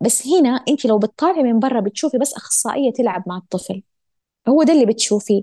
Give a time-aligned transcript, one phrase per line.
[0.00, 3.82] بس هنا انت لو بتطالعي من برا بتشوفي بس أخصائية تلعب مع الطفل.
[4.48, 5.42] هو ده اللي بتشوفيه.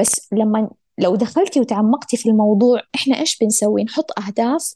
[0.00, 4.74] بس لما لو دخلتي وتعمقتي في الموضوع إحنا إيش بنسوي؟ نحط أهداف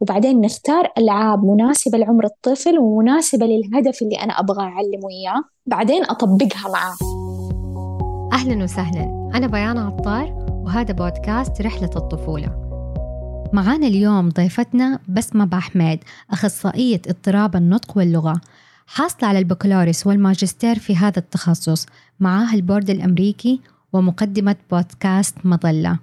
[0.00, 6.68] وبعدين نختار ألعاب مناسبة لعمر الطفل ومناسبة للهدف اللي أنا أبغى أعلمه إياه بعدين أطبقها
[6.72, 6.96] معاه.
[8.32, 9.30] أهلا وسهلا.
[9.34, 12.67] أنا بيان عطار وهذا بودكاست رحلة الطفولة.
[13.52, 15.98] معانا اليوم ضيفتنا بسمة بحميد
[16.30, 18.40] أخصائية اضطراب النطق واللغة
[18.86, 21.86] حاصلة على البكالوريوس والماجستير في هذا التخصص
[22.20, 23.60] معاها البورد الأمريكي
[23.92, 25.98] ومقدمة بودكاست مظلة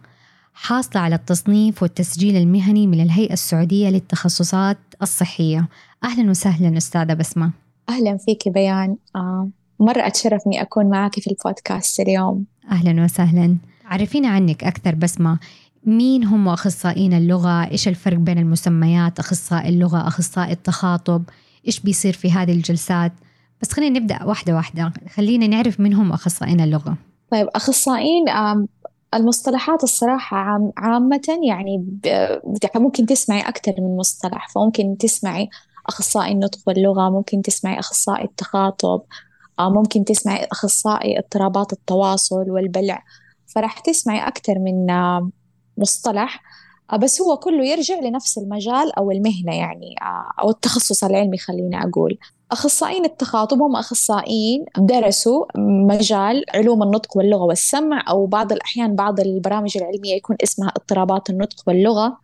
[0.54, 5.68] حاصلة على التصنيف والتسجيل المهني من الهيئة السعودية للتخصصات الصحية.
[6.04, 7.52] أهلا وسهلا أستاذة بسمة.
[7.90, 8.98] أهلا فيك بيان.
[9.16, 9.50] آه
[9.80, 12.46] مرة أتشرف إني أكون معك في البودكاست اليوم.
[12.72, 13.58] أهلا وسهلا.
[13.86, 15.40] عرفينا عنك أكثر بسمة
[15.86, 21.24] مين هم أخصائيين اللغة؟ إيش الفرق بين المسميات؟ أخصائي اللغة أخصائي التخاطب؟
[21.68, 23.12] إيش بيصير في هذه الجلسات؟
[23.62, 24.94] بس خلينا نبدأ واحدة واحدة.
[25.16, 26.98] خلينا نعرف من هم أخصائيين اللغة.
[27.32, 28.26] طيب أخصائيين
[29.14, 30.38] المصطلحات الصراحة
[30.78, 32.00] عامة يعني
[32.76, 35.50] ممكن تسمعي أكثر من مصطلح فممكن تسمعي
[35.88, 39.02] أخصائي النطق واللغة ممكن تسمعي أخصائي التخاطب
[39.60, 43.04] ممكن تسمعي أخصائي اضطرابات التواصل والبلع.
[43.46, 44.86] فراح تسمعي أكثر من
[45.78, 46.44] مصطلح
[46.94, 51.84] آه، بس هو كله يرجع لنفس المجال أو المهنة يعني آه، أو التخصص العلمي خليني
[51.84, 52.18] أقول.
[52.52, 59.78] أخصائيين التخاطب هم أخصائيين درسوا مجال علوم النطق واللغة والسمع أو بعض الأحيان بعض البرامج
[59.78, 62.18] العلمية يكون اسمها اضطرابات النطق واللغة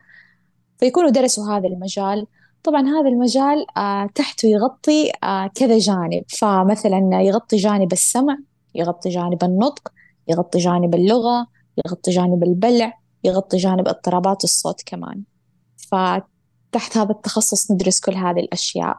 [0.80, 2.28] فيكونوا درسوا هذا المجال.
[2.64, 5.12] طبعا هذا المجال آه، تحته يغطي
[5.56, 6.24] كذا جانب.
[6.28, 8.38] فمثلا يغطي جانب السمع
[8.76, 9.92] يغطي جانب النطق
[10.28, 11.48] يغطي جانب اللغة
[11.86, 15.24] يغطي جانب البلع يغطي جانب اضطرابات الصوت كمان.
[15.78, 18.98] فتحت هذا التخصص ندرس كل هذه الأشياء.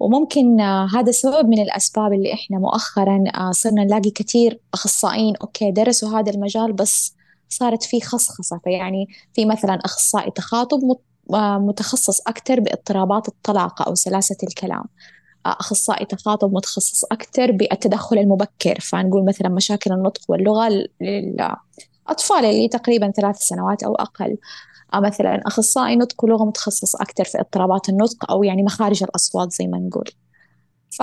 [0.00, 5.70] وممكن آه، هذا سبب من الأسباب اللي إحنا مؤخرا آه، صرنا نلاقي كثير أخصائيين أوكي
[5.70, 7.14] درسوا هذا المجال بس
[7.48, 8.60] صارت في خصخصة.
[8.64, 10.78] فيعني في مثلا أخصائي تخاطب
[11.34, 14.84] آه، متخصص أكثر باضطرابات الطلاقة أو سلاسة الكلام.
[15.46, 18.80] أخصائي تخاطب متخصص أكثر بالتدخل المبكر.
[18.80, 20.68] فنقول مثلا مشاكل النطق واللغة
[22.08, 24.36] أطفال اللي تقريبا ثلاث سنوات أو أقل.
[24.94, 29.66] أو مثلا أخصائي نطق ولغة متخصص أكثر في اضطرابات النطق أو يعني مخارج الأصوات زي
[29.66, 30.10] ما نقول.
[30.90, 31.02] ف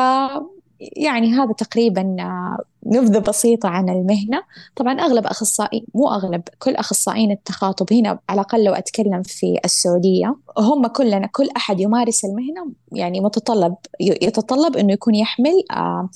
[0.80, 4.44] يعني هذا تقريبا آه، نبذة بسيطة عن المهنة.
[4.76, 10.36] طبعا أغلب أخصائي مو أغلب كل أخصائيين التخاطب هنا على الأقل لو أتكلم في السعودية
[10.58, 16.10] هم كلنا كل أحد يمارس المهنة يعني متطلب يتطلب أنه يكون يحمل آه آه،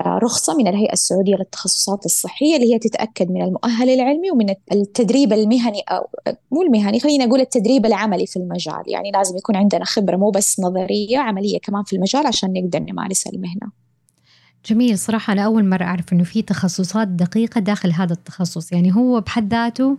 [0.00, 5.80] رخصة من الهيئة السعودية للتخصصات الصحية اللي هي تتأكد من المؤهل العلمي ومن التدريب المهني
[5.88, 6.08] أو
[6.50, 8.82] مو المهني خلينا نقول التدريب العملي في المجال.
[8.86, 13.26] يعني لازم يكون عندنا خبرة مو بس نظرية عملية كمان في المجال عشان نقدر نمارس
[13.26, 13.72] المهنة.
[14.66, 14.98] جميل.
[14.98, 18.72] صراحة أنا أول مرة أعرف إنه في تخصصات دقيقة داخل هذا التخصص.
[18.72, 19.98] يعني هو بحد ذاته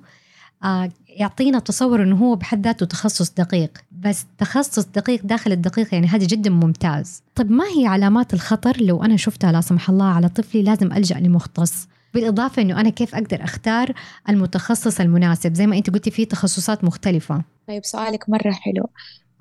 [0.64, 0.90] آه
[1.20, 3.78] يعطينا تصور إنه هو بحد ذاته تخصص دقيق.
[3.92, 7.24] بس تخصص دقيق داخل الدقيق يعني هذا جدا ممتاز.
[7.36, 11.16] طيب ما هي علامات الخطر لو أنا شفتها لا سمح الله على طفلي لازم ألجأ
[11.16, 13.94] لمختص؟ بالإضافة إنه أنا كيف أقدر أختار
[14.30, 17.44] المتخصص المناسب؟ زي ما أنت قلتي في تخصصات مختلفة.
[17.68, 18.90] طيب سؤالك مرة حلو.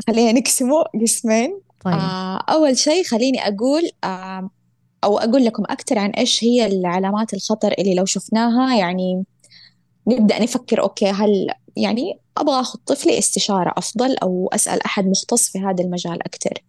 [0.06, 1.60] خلينا نقسمه قسمين.
[1.80, 1.94] طيب.
[1.94, 4.50] آه أول شيء خليني أقول آه
[5.04, 9.24] أو أقول لكم أكثر عن إيش هي العلامات الخطر اللي لو شفناها يعني
[10.06, 15.58] نبدأ نفكر أوكي هل يعني أبغى أخذ طفلي استشارة أفضل أو أسأل أحد مختص في
[15.58, 16.62] هذا المجال أكثر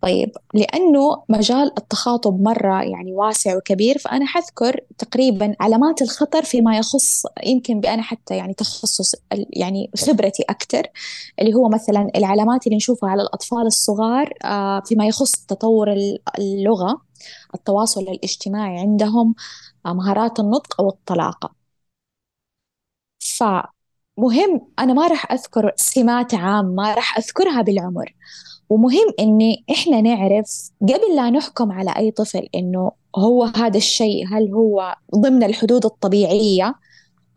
[0.00, 7.22] طيب لأنه مجال التخاطب مرة يعني واسع وكبير فأنا حذكر تقريبا علامات الخطر فيما يخص
[7.44, 10.86] يمكن بأنا حتى يعني تخصص يعني خبرتي أكثر
[11.40, 15.94] اللي هو مثلا العلامات اللي نشوفها على الأطفال الصغار آه، فيما يخص تطور
[16.38, 17.02] اللغة
[17.54, 19.34] التواصل الاجتماعي عندهم
[19.86, 21.65] آه، مهارات النطق أو الطلاقة
[23.36, 28.14] فمهم أنا ما راح أذكر سمات عامة ما راح أذكرها بالعمر.
[28.70, 34.54] ومهم إني إحنا نعرف قبل لا نحكم على أي طفل إنه هو هذا الشيء هل
[34.54, 36.74] هو ضمن الحدود الطبيعية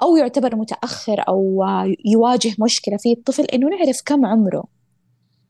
[0.02, 1.64] أو يعتبر متأخر أو
[2.06, 4.64] يواجه مشكلة في الطفل إنه نعرف كم عمره.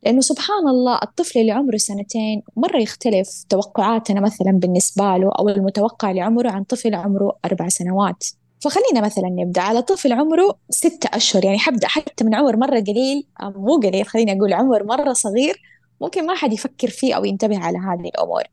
[0.04, 6.12] لأنه سبحان الله الطفل اللي عمره سنتين مرة يختلف توقعاتنا مثلا بالنسبة له أو المتوقع
[6.12, 8.24] لعمره عن طفل عمره أربع سنوات.
[8.60, 9.62] فخلينا مثلا نبدأ.
[9.62, 14.38] على طفل عمره ستة أشهر يعني حبدأ حتى من عمر مرة قليل مو قليل خليني
[14.38, 15.62] أقول عمر مرة صغير
[16.02, 18.44] ممكن ما حد يفكر فيه أو ينتبه على هذه الأمور.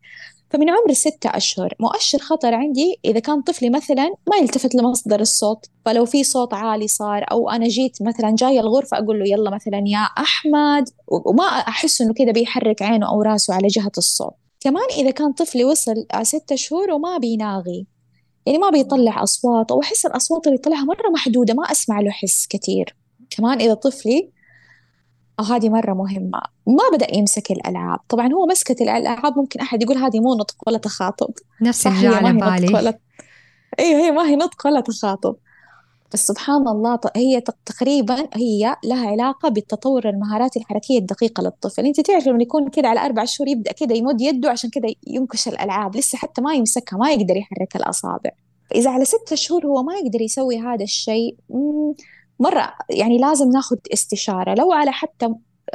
[0.50, 5.66] فمن عمر ستة أشهر مؤشر خطر عندي إذا كان طفلي مثلا ما يلتفت لمصدر الصوت
[5.84, 9.82] فلو في صوت عالي صار أو أنا جيت مثلا جاي الغرفة أقول له يلا مثلا
[9.86, 14.34] يا أحمد وما أحس إنه كذا بيحرك عينه أو راسه على جهة الصوت.
[14.60, 17.86] كمان إذا كان طفلي وصل ستة شهور وما بيناغي
[18.46, 22.46] يعني ما بيطلع أصوات أو أحس الأصوات اللي يطلعها مرة محدودة ما أسمع له حس
[22.50, 22.96] كثير
[23.30, 24.30] كمان إذا طفلي
[25.40, 26.40] أو هذه مرة مهمة.
[26.66, 27.98] ما بدأ يمسك الألعاب.
[28.08, 31.30] طبعا هو مسكة الألعاب ممكن أحد يقول هذه مو نطق ولا تخاطب.
[31.62, 32.74] نفس اللي على بالي.
[32.74, 32.98] ولا...
[33.78, 35.36] أيوه هي ما هي نطق ولا تخاطب.
[36.12, 41.86] بس سبحان الله هي تقريبا هي لها علاقة بالتطور المهارات الحركية الدقيقة للطفل.
[41.86, 45.48] انت تعرف لما يكون كده على أربع شهور يبدأ كده يمد يده عشان كده ينكش
[45.48, 45.96] الألعاب.
[45.96, 48.30] لسه حتى ما يمسكها ما يقدر يحرك الأصابع.
[48.74, 51.36] إذا على ستة شهور هو ما يقدر يسوي هذا الشيء
[52.40, 54.54] مرة يعني لازم ناخذ استشارة.
[54.54, 55.28] لو على حتى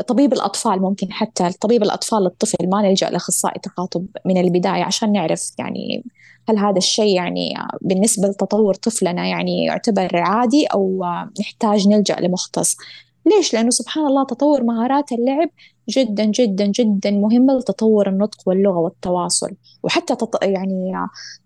[0.07, 5.51] طبيب الأطفال ممكن حتى طبيب الأطفال للطفل ما نلجأ لأخصائي تخاطب من البداية عشان نعرف
[5.59, 6.03] يعني
[6.49, 11.05] هل هذا الشيء يعني بالنسبة لتطور طفلنا يعني يعتبر عادي أو
[11.39, 12.77] نحتاج نلجأ لمختص؟
[13.25, 15.49] ليش؟ لأنه سبحان الله تطور مهارات اللعب
[15.89, 19.51] جدا جدا جدا مهمة لتطور النطق واللغة والتواصل.
[19.83, 20.43] وحتى تط...
[20.43, 20.93] يعني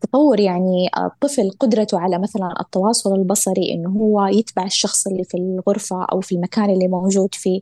[0.01, 6.05] تطور يعني الطفل قدرته على مثلا التواصل البصري إنه هو يتبع الشخص اللي في الغرفة
[6.11, 7.61] أو في المكان اللي موجود فيه.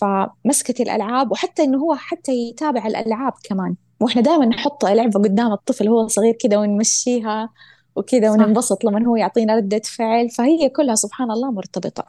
[0.00, 3.74] فمسكة الألعاب وحتى إنه هو حتى يتابع الألعاب كمان.
[4.02, 7.48] وإحنا دائما نحط لعبة قدام الطفل هو صغير كده ونمشيها
[7.96, 12.04] وكذا وننبسط لما هو يعطينا ردة فعل فهي كلها سبحان الله مرتبطة.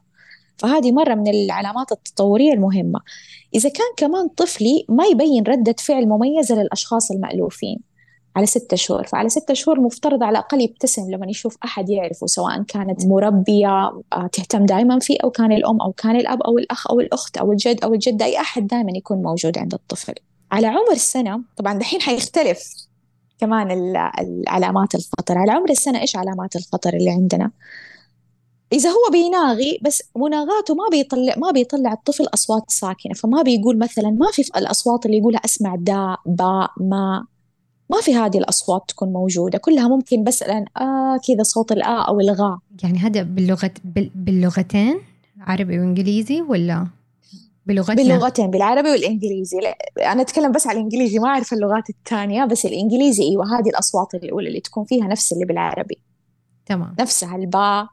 [0.57, 2.99] فهذه مرة من العلامات التطورية المهمة.
[3.55, 7.79] إذا كان كمان طفلي ما يبين ردة فعل مميزة للأشخاص المألوفين
[8.35, 9.03] على ستة شهور.
[9.03, 13.67] فعلى ستة شهور مفترض على الأقل يبتسم لما يشوف أحد يعرفه سواء كانت مربية
[14.13, 17.51] آه، تهتم دائما فيه أو كان الأم أو كان الأب أو الأخ أو الأخت أو
[17.51, 18.25] الجد أو الجدة.
[18.25, 20.13] أي أحد دائما يكون موجود عند الطفل.
[20.53, 22.73] على عمر سنة طبعا دحين حيختلف
[23.39, 23.71] كمان
[24.19, 25.37] العلامات الخطر.
[25.37, 27.51] على عمر السنة إيش علامات الخطر اللي عندنا؟
[28.73, 33.13] إذا هو بيناغي بس مناغاته ما بيطلع ما بيطلع الطفل أصوات ساكنة.
[33.13, 37.25] فما بيقول مثلا ما في الأصوات اللي يقولها أسمع دا با ما.
[37.89, 39.57] ما في هذه الأصوات تكون موجودة.
[39.57, 42.57] كلها ممكن بس الآن آه كذا صوت الآ أو الغاء.
[42.83, 43.71] يعني هذا باللغة
[44.15, 44.99] باللغتين
[45.39, 46.87] عربي وإنجليزي ولا؟
[47.65, 47.95] بلغتنا.
[47.95, 49.57] باللغتين بالعربي والإنجليزي.
[49.99, 54.47] أنا أتكلم بس على الإنجليزي ما أعرف اللغات الثانية بس الإنجليزي أيوة هذه الأصوات الأولى
[54.47, 55.99] اللي تكون فيها نفس اللي بالعربي.
[56.65, 56.95] تمام.
[56.99, 57.87] نفسها الباء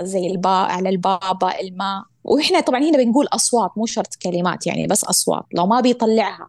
[0.00, 5.04] زي الباء على البابا الماء وإحنا طبعا هنا بنقول أصوات مو شرط كلمات يعني بس
[5.04, 6.48] أصوات لو ما بيطلعها.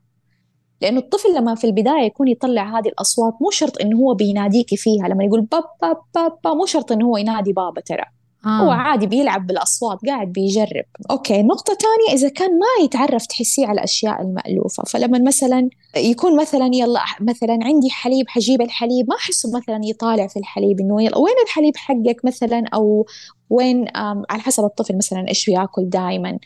[0.81, 5.07] لأنه الطفل لما في البداية يكون يطلع هذه الأصوات مو شرط إنه هو بيناديكي فيها
[5.07, 8.03] لما يقول بابا بابا با مو شرط إنه هو ينادي بابا ترى.
[8.45, 8.49] آه.
[8.49, 10.85] هو عادي بيلعب بالأصوات قاعد بيجرب.
[11.11, 16.69] okay نقطة تانية إذا كان ما يتعرف تحسيه على الأشياء المألوفة فلما مثلا يكون مثلا
[16.73, 21.35] يلا مثلا عندي حليب حجيب الحليب ما أحسه مثلا يطالع في الحليب إنه يلا وين
[21.45, 23.05] الحليب حقك مثلا؟ أو
[23.49, 23.85] وين
[24.29, 26.37] على حسب الطفل مثلا إيش بياكل دائما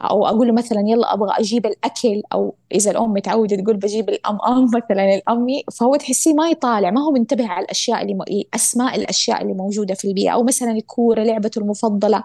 [0.00, 4.38] أو أقول له مثلا يلا أبغى أجيب الأكل أو إذا الأم متعودة تقول بجيب الأم
[4.46, 8.22] أم مثلا الأمي فهو تحسيه ما يطالع ما هو منتبه على الأشياء اللي م...
[8.54, 12.22] أسماء الأشياء اللي موجودة في البيئة أو مثلا الكورة لعبته المفضلة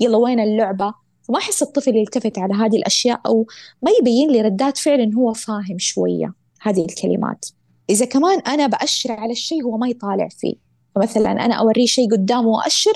[0.00, 3.46] يلا وين اللعبة؟ فما أحس الطفل يلتفت على هذه الأشياء أو
[3.82, 7.46] ما يبين لي ردات فعل انه هو فاهم شوية هذه الكلمات.
[7.90, 10.54] إذا كمان أنا بأشر على الشيء هو ما يطالع فيه.
[10.94, 12.92] فمثلا أنا أوريه شيء قدامه وأشر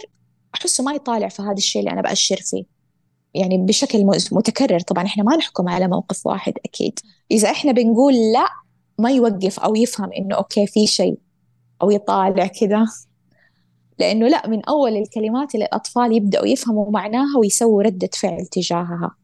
[0.55, 2.74] أحسه ما يطالع في هذا الشيء اللي أنا بأشر فيه.
[3.35, 4.81] يعني بشكل متكرر.
[4.81, 6.99] طبعا إحنا ما نحكم على موقف واحد أكيد.
[7.31, 8.49] إذا إحنا بنقول لا
[8.99, 11.19] ما يوقف أو يفهم إنه أوكي في شيء
[11.83, 12.87] أو يطالع كذا.
[13.99, 19.17] لأنه لا من أول الكلمات اللي الأطفال يبدأوا يفهموا معناها ويسووا ردة فعل تجاهها.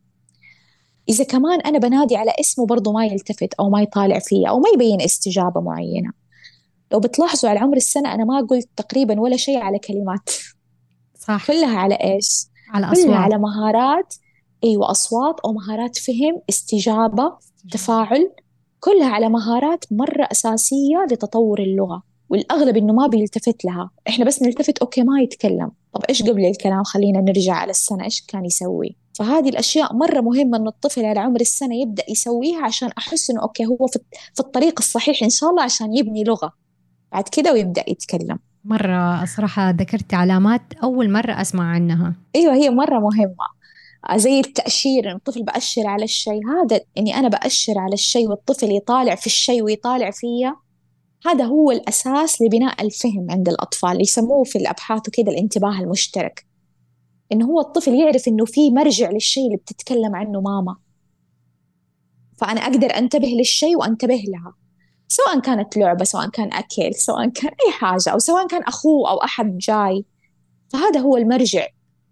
[1.08, 4.68] إذا كمان أنا بنادي على اسمه برضه ما يلتفت أو ما يطالع فيه أو ما
[4.74, 6.12] يبين استجابة معينة.
[6.92, 10.30] لو بتلاحظوا على عمر السنة أنا ما قلت تقريبا ولا شيء على كلمات.
[11.18, 11.46] صح.
[11.46, 13.16] كلها على إيش؟ على أصوات.
[13.16, 14.14] على مهارات
[14.64, 17.32] أيوة أصوات أو مهارات فهم استجابة
[17.72, 18.32] تفاعل
[18.80, 22.02] كلها على مهارات مرة أساسية لتطور اللغة.
[22.28, 23.90] والأغلب إنه ما بيلتفت لها.
[24.08, 25.70] إحنا بس نلتفت okay ما يتكلم.
[25.92, 28.04] طب إيش قبل الكلام؟ خلينا نرجع على السنة.
[28.04, 32.88] إيش كان يسوي؟ فهذه الأشياء مرة مهمة إنه الطفل على عمر السنة يبدأ يسويها عشان
[32.98, 33.86] أحس إنه okay هو
[34.34, 36.52] في الطريق الصحيح إن شاء الله عشان يبني لغة.
[37.12, 38.38] بعد كده ويبدأ يتكلم.
[38.64, 42.14] مرة صراحة ذكرت علامات أول مرة أسمع عنها.
[42.36, 43.60] أيوة هي مرة مهمة.
[44.14, 49.26] زي التأشير الطفل بأشر على الشيء هذا إني أنا بأشر على الشيء والطفل يطالع في
[49.26, 50.56] الشيء ويطالع فيا.
[51.26, 56.46] هذا هو الأساس لبناء الفهم عند الأطفال يسموه في الأبحاث وكذا الانتباه المشترك.
[57.32, 60.76] إنه هو الطفل يعرف إنه في مرجع للشيء اللي بتتكلم عنه ماما.
[62.38, 64.54] فأنا أقدر أنتبه للشيء وأنتبه لها.
[65.10, 69.16] سواء كانت لعبة سواء كان أكل سواء كان أي حاجة أو سواء كان أخوه أو
[69.16, 70.04] أحد جاي.
[70.68, 71.66] فهذا هو المرجع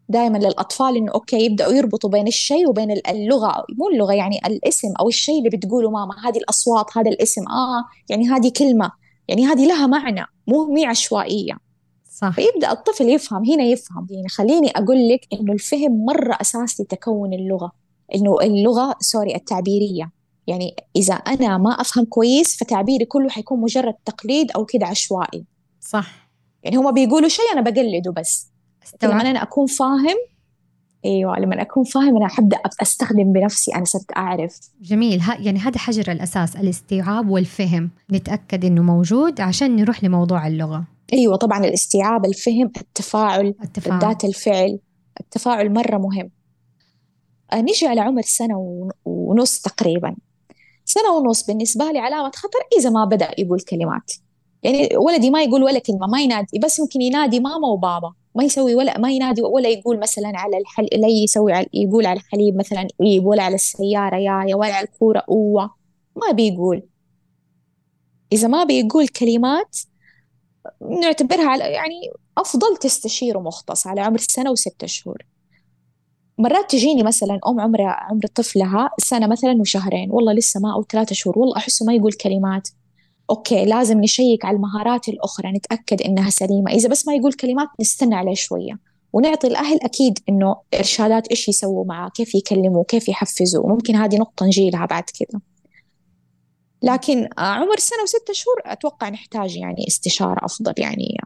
[0.09, 3.64] دائما للأطفال إنه okay يبدأوا يربطوا بين الشيء وبين اللغة.
[3.78, 8.28] مو اللغة يعني الاسم أو الشيء اللي بتقوله ماما هذه الأصوات هذا الاسم آه يعني
[8.28, 8.90] هذه كلمة.
[9.28, 11.59] يعني هذه لها معنى مو مي عشوائية.
[12.11, 12.31] صح.
[12.31, 14.07] فيبدأ الطفل يفهم هنا يفهم.
[14.11, 17.73] يعني خليني أقول لك إنه الفهم مرة أساس لتكون اللغة.
[18.14, 20.17] إنه اللغة سوري التعبيرية.
[20.49, 25.45] يعني إذا أنا ما أفهم كويس فتعبيري كله حيكون مجرد تقليد أو كده عشوائي.
[25.81, 26.28] صح.
[26.62, 28.49] يعني هما بيقولوا شيء أنا بقلده بس.
[29.02, 30.17] لما أنا أكون فاهم
[31.05, 34.59] أيوه لما أكون فاهم أنا حبدا أستخدم بنفسي أنا صرت أعرف.
[34.81, 35.21] جميل.
[35.21, 37.90] ها يعني هذا حجر الأساس الاستيعاب والفهم.
[38.12, 40.85] نتأكد إنه موجود عشان نروح لموضوع اللغة.
[41.12, 44.00] أيوه طبعا الاستيعاب الفهم التفاعل التفاعل.
[44.00, 44.78] ذات الفعل.
[45.21, 46.31] التفاعل مرة مهم.
[47.52, 50.17] آه، نيجي على عمر سنة ونص تقريبا.
[50.88, 54.12] سنة ونص بالنسبة لي علامه خطر إذا ما بدأ يقول كلمات.
[54.62, 58.12] يعني ولدي ما يقول ولا كلمة ما ينادي بس ممكن ينادي ماما وبابا.
[58.35, 62.21] ما يسوي ولا ما ينادي ولا يقول مثلا على الحل لا يسوي على يقول على
[62.21, 65.75] الحليب مثلا إيب ولا على السيارة يايا ولا على الكورة أوة.
[66.16, 66.83] ما بيقول.
[68.33, 69.76] إذا ما بيقول كلمات
[71.02, 75.23] نعتبرها يعني أفضل تستشير مختص على عمر سنة وستة شهور.
[76.38, 81.14] مرات تجيني مثلا أم عمر عمر طفلها سنة مثلا وشهرين والله لسه ما أو ثلاثة
[81.14, 82.68] شهور والله أحسه ما يقول كلمات.
[83.30, 86.71] أوكي لازم نشيك على المهارات الأخرى نتأكد إنها سليمة.
[86.71, 88.78] إذا بس ما يقول كلمات نستنى عليه شوية.
[89.12, 94.47] ونعطي الأهل أكيد إنه إرشادات إيش يسووا معاه كيف يكلموا كيف يحفزوا وممكن هذه نقطة
[94.47, 95.40] نجي لها بعد كذا
[96.83, 101.16] لكن عمر سنة وستة شهور أتوقع نحتاج يعني استشارة أفضل يعني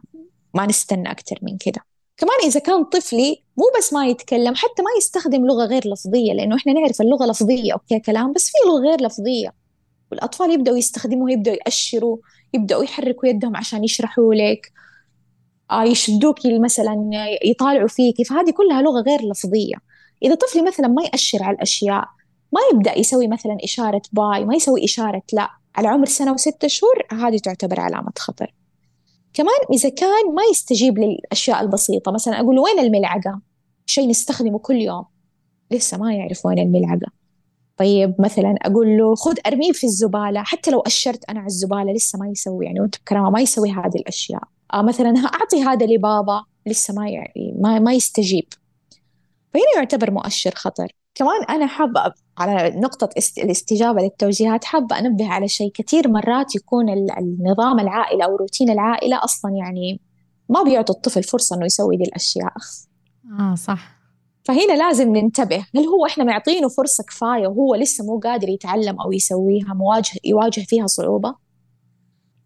[0.55, 1.83] ما نستنى أكثر من كذا
[2.23, 6.57] كمان إذا كان طفلي مو بس ما يتكلم حتى ما يستخدم لغة غير لفظية لأنه
[6.57, 9.55] إحنا نعرف اللغة لفظية أوكي كلام بس في لغة غير لفظية.
[10.11, 12.17] والأطفال يبدأوا يستخدموا يبدأوا يأشروا
[12.55, 14.73] يبدأوا يحركوا يدهم عشان يشرحوا لك
[15.71, 16.97] آه يشدوكي مثلا
[17.45, 19.77] يطالعوا فيكي فهذه كلها لغة غير لفظية.
[20.23, 22.05] إذا طفلي مثلا ما يأشر على الأشياء
[22.53, 25.51] ما يبدأ يسوي مثلا إشارة باي ما يسوي إشارة لا.
[25.77, 28.55] على عمر سنة وستة شهور هذه تعتبر علامة خطر.
[29.35, 33.41] كمان إذا كان ما يستجيب للأشياء البسيطة مثلا أقول وين الملعقة؟
[33.87, 35.05] شيء نستخدمه كل يوم.
[35.71, 37.13] لسه ما يعرف وين الملعقة.
[37.77, 42.19] طيب مثلا أقول له خذ ارميه في الزبالة حتى لو أشرت أنا على الزبالة لسه
[42.19, 44.43] ما يسوي يعني وأنت بكرامه ما يسوي هذه الأشياء.
[44.75, 48.45] آه مثلا أعطي هذا لبابا لسه ما يعني ما, ما يستجيب.
[49.55, 50.93] فهنا يعتبر مؤشر خطر.
[51.15, 56.89] كمان أنا حابة على نقطة الاستجابة للتوجيهات حابة أنبه على شيء كثير مرات يكون
[57.19, 60.01] النظام العائلة أو روتين العائلة أصلا يعني
[60.49, 62.53] ما بيعطوا الطفل فرصة إنه يسوي دي الأشياء.
[63.41, 64.03] آه صح.
[64.45, 69.13] فهنا لازم ننتبه هل هو إحنا معطينه فرصة كفاية وهو لسه مو قادر يتعلم أو
[69.13, 71.29] يسويها مواجه يواجه فيها صعوبة؟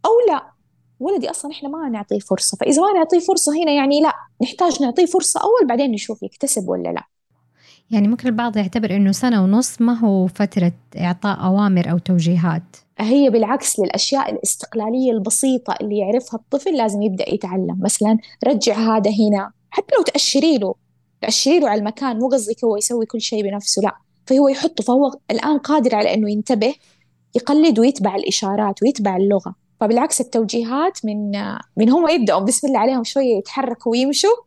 [0.05, 0.53] أو لا.
[1.01, 5.07] ولدي أصلا إحنا ما نعطيه فرصة فإذا ما نعطيه فرصة هنا يعني لا نحتاج نعطيه
[5.07, 7.03] فرصة أول بعدين نشوف يكتسب ولا لا.
[7.91, 12.77] يعني ممكن البعض يعتبر إنه سنة ونص ما هو فترة إعطاء أوامر أو توجيهات.
[12.99, 17.79] هي بالعكس للأشياء الاستقلالية البسيطة اللي يعرفها الطفل لازم يبدأ يتعلم.
[17.81, 20.75] مثلا رجع هذا هنا حتى لو تأشري له
[21.21, 23.97] تأشري له على المكان مو قصدك هو يسوي كل شيء بنفسه لا.
[24.27, 26.75] فهو يحطه فهو الآن قادر على إنه ينتبه
[27.35, 29.55] يقلد ويتبع الإشارات ويتبع اللغة.
[29.81, 31.31] فبالعكس التوجيهات من
[31.77, 34.47] من هم يبدأوا بسم الله عليهم شوية يتحركوا ويمشوا.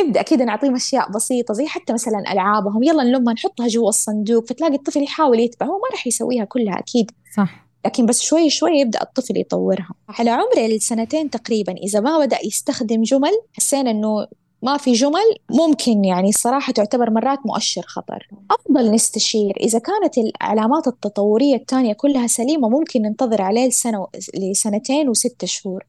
[0.00, 2.82] نبدأ كده نعطيهم أشياء بسيطة زي حتى مثلا ألعابهم.
[2.82, 4.46] يلا نلمها نحطها جوا الصندوق.
[4.46, 5.66] فتلاقي الطفل يحاول يتبع.
[5.66, 7.10] هو ما راح يسويها كلها أكيد.
[7.36, 7.68] صح.
[7.86, 9.90] لكن بس شوي شوي يبدأ الطفل يطورها.
[10.08, 14.26] على عمر السنتين تقريبا إذا ما بدأ يستخدم جمل حسينا إنه
[14.62, 18.28] ما في جمل ممكن يعني الصراحة تعتبر مرات مؤشر خطر.
[18.50, 19.56] أفضل نستشير.
[19.60, 25.84] إذا كانت العلامات التطورية الثانية كلها سليمة ممكن ننتظر عليه لسنة لسنتين وستة شهور.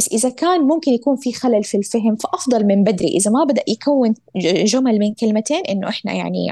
[0.00, 3.08] بس إذا كان ممكن يكون في خلل في الفهم فأفضل من بدري.
[3.08, 4.14] إذا ما بدأ يكون
[4.64, 6.46] جمل من كلمتين إنه إحنا يعني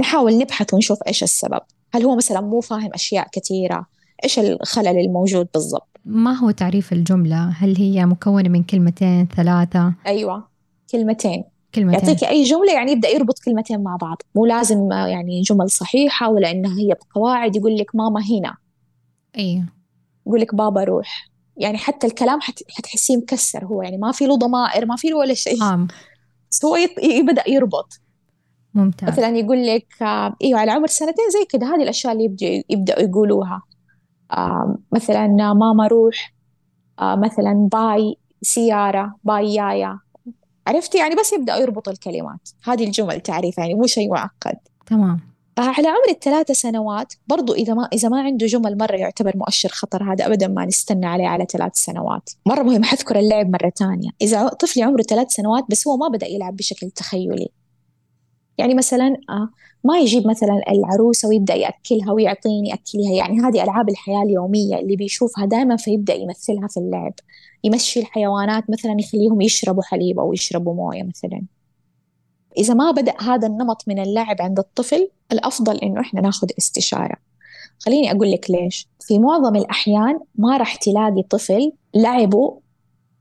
[0.00, 1.60] نحاول نبحث ونشوف إيش السبب.
[1.94, 3.86] هل هو مثلا مو فاهم أشياء كثيرة؟
[4.24, 10.48] إيش الخلل الموجود بالضبط؟ ما هو تعريف الجملة؟ هل هي مكونة من كلمتين ثلاثة؟ أيوة
[10.92, 11.44] كلمتين.
[11.74, 12.08] كلمتين.
[12.08, 14.22] يعطيك أي جملة يعني يبدأ يربط كلمتين مع بعض.
[14.34, 18.56] مو لازم يعني جمل صحيحة ولا إنها هي بقواعد يقول لك ماما هنا.
[19.38, 19.64] أيوة.
[20.26, 21.29] يقول لك بابا روح.
[21.60, 22.62] يعني حتى الكلام حت...
[22.76, 25.62] حتحسيه مكسر هو يعني ما في له ضمائر ما في له ولا شيء.
[25.62, 25.86] آه.
[26.50, 26.90] بس هو يط...
[27.02, 28.00] يبدأ يربط.
[28.74, 29.08] ممتاز.
[29.08, 33.02] مثلا يقول لك آه إيوه على عمر سنتين زي كذا هذه الأشياء اللي يبدأ يبدأوا
[33.02, 33.62] يقولوها.
[34.32, 36.34] آه مثلا ماما روح
[37.00, 39.98] آه مثلا باي سيارة باي يايا.
[40.66, 42.48] عرفتي؟ يعني بس يبدأ يربط الكلمات.
[42.64, 44.56] هذه الجمل تعريف يعني مو شيء معقد.
[44.86, 45.29] تمام.
[45.62, 50.12] على عمر الثلاثة سنوات برضو إذا ما إذا ما عنده جمل مرة يعتبر مؤشر خطر
[50.12, 52.30] هذا أبدا ما نستنى عليه على ثلاث سنوات.
[52.46, 54.10] مرة مهم حذكر اللعب مرة ثانية.
[54.22, 57.48] إذا طفلي عمره ثلاث سنوات بس هو ما بدأ يلعب بشكل تخيلي.
[58.58, 59.48] يعني مثلا آه،
[59.84, 63.12] ما يجيب مثلا العروسة ويبدأ يأكلها ويعطيني أكلها.
[63.12, 67.12] يعني هذه ألعاب الحياة اليومية اللي بيشوفها دائما فيبدأ يمثلها في اللعب.
[67.64, 71.42] يمشي الحيوانات مثلا يخليهم يشربوا حليب أو يشربوا موية مثلا.
[72.58, 77.16] إذا ما بدأ هذا النمط من اللعب عند الطفل الأفضل إنه إحنا ناخذ استشارة.
[77.78, 78.88] خليني أقول لك ليش.
[79.00, 82.60] في معظم الأحيان ما راح تلاقي طفل لعبه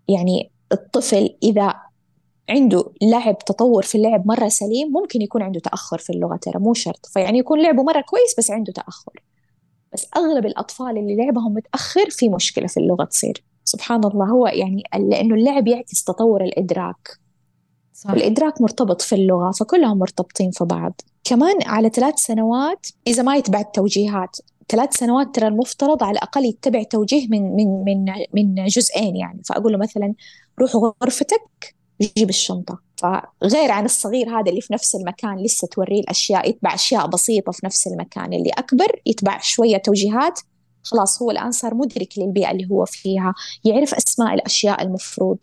[0.08, 1.74] يعني الطفل إذا
[2.50, 6.74] عنده لعب تطور في اللعب مرة سليم ممكن يكون عنده تأخر في اللغة ترى مو
[6.74, 7.06] شرط.
[7.06, 9.24] فيعني يكون لعبه مرة كويس بس عنده تأخر.
[9.94, 13.44] بس أغلب الأطفال اللي لعبهم متأخر في مشكلة في اللغة تصير.
[13.64, 17.20] سبحان الله هو يعني لأنه اللعب يعكس تطور الإدراك.
[18.00, 18.12] صح.
[18.12, 21.02] الإدراك مرتبط في اللغة فكلهم مرتبطين في بعض.
[21.24, 24.38] كمان على ثلاث سنوات إذا ما يتبع التوجيهات
[24.70, 29.42] ثلاث سنوات ترى المفترض على الأقل يتبع توجيه من من من من جزئين يعني.
[29.50, 30.14] فأقول له مثلا
[30.60, 31.76] روح غرفتك
[32.18, 32.80] جيب الشنطة.
[32.98, 37.66] فغير عن الصغير هذا اللي في نفس المكان لسه توريه الأشياء يتبع أشياء بسيطة في
[37.66, 38.34] نفس المكان.
[38.34, 40.40] اللي أكبر يتبع شوية توجيهات.
[40.84, 45.38] خلاص هو الآن صار مدرك للبيئة اللي هو فيها يعرف أسماء الأشياء المفروض.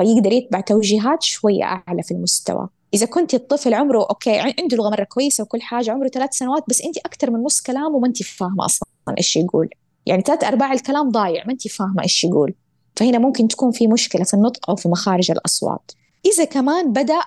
[0.00, 2.68] فيقدر يتبع توجيهات شوية أعلى في المستوى.
[2.94, 6.82] إذا كنت الطفل عمره أوكي عنده لغة مرة كويسة وكل حاجة عمره ثلاث سنوات بس
[6.82, 8.88] أنت أكثر من نص كلامه ما أنت فاهمة أصلا
[9.18, 9.68] إيش يقول.
[10.06, 12.54] يعني ثلاث أرباع الكلام ضايع ما أنت فاهمة إيش يقول.
[12.96, 15.92] فهنا ممكن تكون في مشكلة في النطق أو في مخارج الأصوات.
[16.26, 17.20] إذا كمان بدأ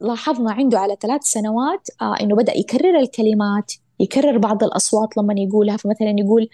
[0.00, 5.76] لاحظنا عنده على ثلاث سنوات آه إنه بدأ يكرر الكلمات يكرر بعض الأصوات لما يقولها.
[5.76, 6.48] فمثلا يقول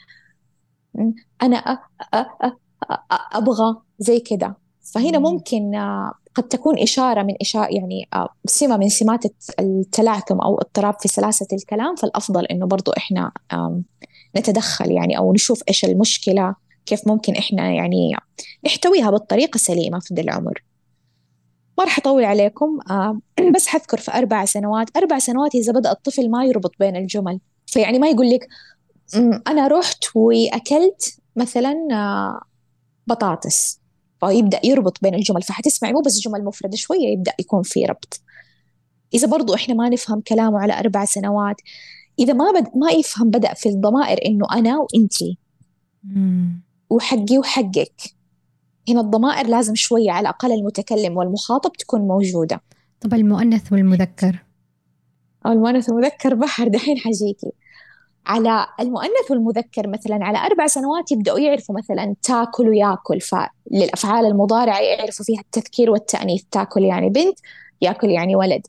[1.43, 1.79] أنا أ
[2.15, 2.53] أ أ
[2.91, 8.77] أ أبغى زي كده فهنا ممكن آه قد تكون إشارة من إشارة يعني آه سمة
[8.77, 9.25] من سمات
[9.61, 13.33] التلاعثم أو اضطراب في سلاسة الكلام فالأفضل إنه برضو إحنا
[14.37, 16.55] نتدخل يعني أو نشوف إيش المشكلة
[16.87, 18.17] كيف ممكن إحنا يعني
[18.67, 20.65] نحتويها بالطريقة السليمة في ذا العمر.
[21.79, 22.79] ما راح أطول عليكم
[23.55, 24.97] بس حذكر في أربع سنوات.
[24.97, 28.49] أربع سنوات إذا بدأ الطفل ما يربط بين الجمل فيعني ما يقول لك
[29.49, 32.41] أنا رحت وأكلت مثلا آه
[33.07, 33.81] بطاطس.
[34.21, 38.21] فيبدأ يربط بين الجمل فحتسمعي مو بس جمل مفردة شوية يبدأ يكون في ربط.
[39.15, 41.57] إذا برضو إحنا ما نفهم كلامه على أربع سنوات
[42.19, 45.39] إذا ما بد ما يفهم بدأ في الضمائر إنه أنا وإنتي.
[46.91, 48.03] وحقي وحقك.
[48.89, 52.61] هنا الضمائر لازم شوية على الأقل المتكلم والمخاطب تكون موجودة.
[53.01, 54.45] طب المؤنث والمذكر؟
[55.47, 57.53] المؤنث والمذكر بحر دحين حجيكي.
[58.27, 65.25] على المؤنث والمذكر مثلا على أربع سنوات يبدأوا يعرفوا مثلا تاكل وياكل فللأفعال المضارعة يعرفوا
[65.25, 67.39] فيها التذكير والتأنيث تاكل يعني بنت
[67.83, 68.67] ياكل يعني ولد.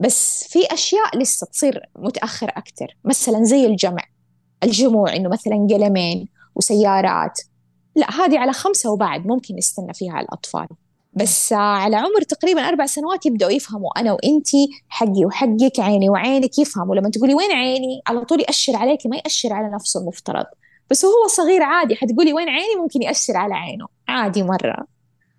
[0.00, 4.02] بس في أشياء لسه تصير متأخر أكثر مثلا زي الجمع
[4.62, 7.40] الجموع إنه مثلا قلمين وسيارات.
[7.96, 10.68] لا هذه على خمسة وبعد ممكن يستنى فيها الأطفال.
[11.12, 16.96] بس على عمر تقريبا أربع سنوات يبدأوا يفهموا أنا وإنتي حقي وحقك عيني وعينك يفهموا.
[16.96, 20.44] لما تقولي وين عيني؟ على طول يأشر عليكي ما يأشر على نفسه المفترض.
[20.90, 23.86] بس وهو صغير عادي حتقولي وين عيني ممكن يأشر على عينه.
[24.08, 24.86] عادي مرة.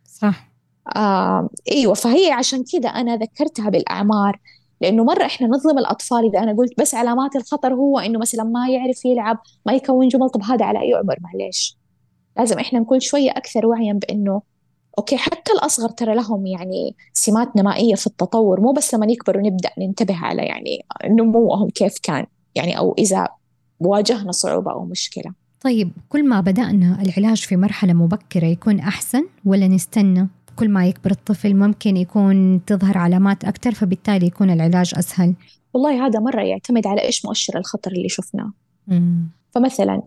[0.06, 0.50] صح.
[0.96, 4.40] آه إيوه فهي عشان كذا أنا ذكرتها بالأعمار.
[4.82, 8.70] لأنه مرة إحنا نظلم الأطفال إذا أنا قلت بس علامات الخطر هو إنه مثلا ما
[8.70, 11.78] يعرف يلعب ما يكون جمل طب هذا على أي عمر معليش.
[12.38, 14.42] لازم إحنا نكون شوية أكثر وعيا بإنه
[15.00, 19.70] أوكي حتى الأصغر ترى لهم يعني سمات نمائية في التطور مو بس لما يكبروا نبدا
[19.80, 23.28] ننتبه على يعني نموهم كيف كان يعني أو إذا
[23.80, 25.34] واجهنا صعوبة أو مشكلة.
[25.62, 31.12] طيب كل ما بدأنا العلاج في مرحلة مبكرة يكون أحسن ولا نستنى؟ كل ما يكبر
[31.12, 35.36] الطفل ممكن يكون تظهر علامات أكثر فبالتالي يكون العلاج أسهل.
[35.74, 38.52] والله هذا مرة يعتمد على إيش مؤشر الخطر اللي شفناه.
[39.52, 40.02] فمثلا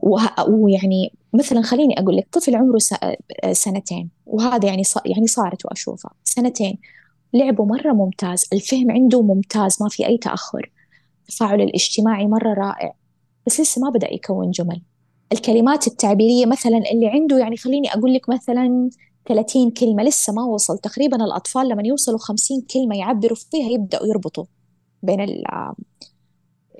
[0.48, 2.78] ويعني مثلا خليني أقول لك طفل عمره
[3.52, 6.78] سنتين وهذا يعني يعني صارت وأشوفها سنتين
[7.34, 10.70] لعبه مرة ممتاز الفهم عنده ممتاز ما في أي تأخر.
[11.20, 12.94] التفاعل الاجتماعي مرة رائع.
[13.46, 14.82] بس لسه ما بدأ يكون جمل.
[15.32, 18.90] الكلمات التعبيرية مثلا اللي عنده يعني خليني أقول لك مثلا
[19.28, 20.78] 30 كلمة لسه ما وصل.
[20.78, 24.44] تقريبا الأطفال لما يوصلوا 50 كلمة يعبروا فيها يبدأوا يربطوا
[25.02, 25.20] بين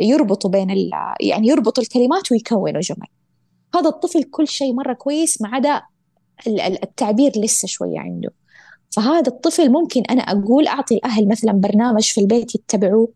[0.00, 3.07] يربطوا بين ال يعني يربطوا الكلمات ويكونوا جمل.
[3.74, 5.83] هذا الطفل كل شيء مرة كويس ما عدا
[6.83, 8.31] التعبير لسه شوية عنده.
[8.90, 13.09] فهذا الطفل ممكن أنا أقول أعطي الأهل مثلا برنامج في البيت يتبعوه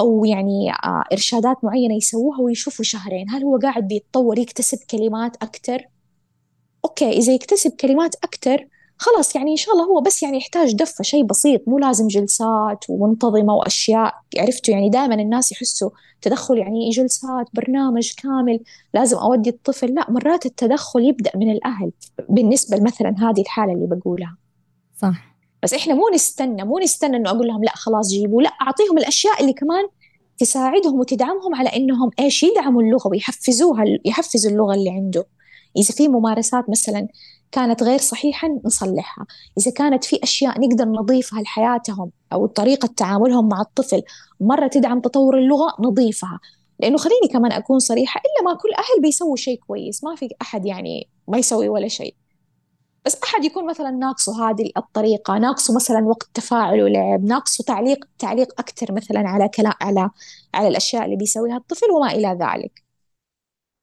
[0.00, 3.30] أو يعني آه، إرشادات معينة يسووها ويشوفوا شهرين.
[3.30, 5.86] هل هو قاعد بيتطور يكتسب كلمات أكثر
[6.84, 8.66] أوكي إذا يكتسب كلمات أكثر
[8.98, 12.84] خلاص يعني إن شاء الله هو بس يعني يحتاج دفة شيء بسيط مو لازم جلسات
[12.88, 15.90] ومنتظمة وأشياء عرفتوا؟ يعني دائما الناس يحسوا
[16.22, 18.60] تدخل يعني جلسات برنامج كامل
[18.94, 19.94] لازم أودي الطفل.
[19.94, 21.92] لا مرات التدخل يبدأ من الأهل
[22.28, 24.36] بالنسبة مثلا هذه الحالة اللي بقولها.
[24.96, 25.36] صح.
[25.62, 29.40] بس إحنا مو نستنى مو نستنى إنه أقول لهم لا خلاص جيبوا لا أعطيهم الأشياء
[29.40, 29.84] اللي كمان
[30.38, 35.26] تساعدهم وتدعمهم على إنهم إيش يدعموا اللغة ويحفزوها يحفزوا اللغة اللي عنده.
[35.76, 37.08] إذا في ممارسات مثلا
[37.52, 39.26] كانت غير صحيحة نصلحها.
[39.58, 44.02] إذا كانت في أشياء نقدر نضيفها لحياتهم أو طريقة تعاملهم مع الطفل
[44.40, 46.40] مرة تدعم تطور اللغة نضيفها.
[46.80, 50.04] لأنه خليني كمان أكون صريحة إلا ما كل أهل بيسووا شيء كويس.
[50.04, 52.14] ما في أحد يعني ما يسوي ولا شيء.
[53.06, 58.60] بس أحد يكون مثلا ناقصه هذه الطريقة ناقصه مثلا وقت تفاعل ولعب ناقصه تعليق تعليق
[58.60, 60.10] أكثر مثلا على كلام على
[60.54, 62.82] على الأشياء اللي بيسويها الطفل وما إلى ذلك.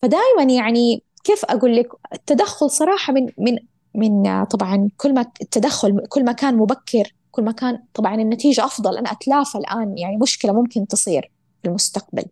[0.02, 3.57] فدائما يعني كيف أقول لك؟ التدخل صراحة من من
[3.95, 8.97] من طبعا كل ما التدخل كل ما كان مبكر كل ما كان طبعا النتيجة أفضل.
[8.97, 11.31] أنا أتلافى الآن يعني مشكلة ممكن تصير
[11.62, 12.25] في المستقبل.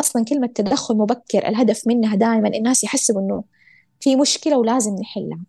[0.00, 3.44] أصلا كلمة تدخل مبكر الهدف منها دائما الناس يحسبوا إنه
[4.00, 5.40] في مشكلة ولازم نحلها.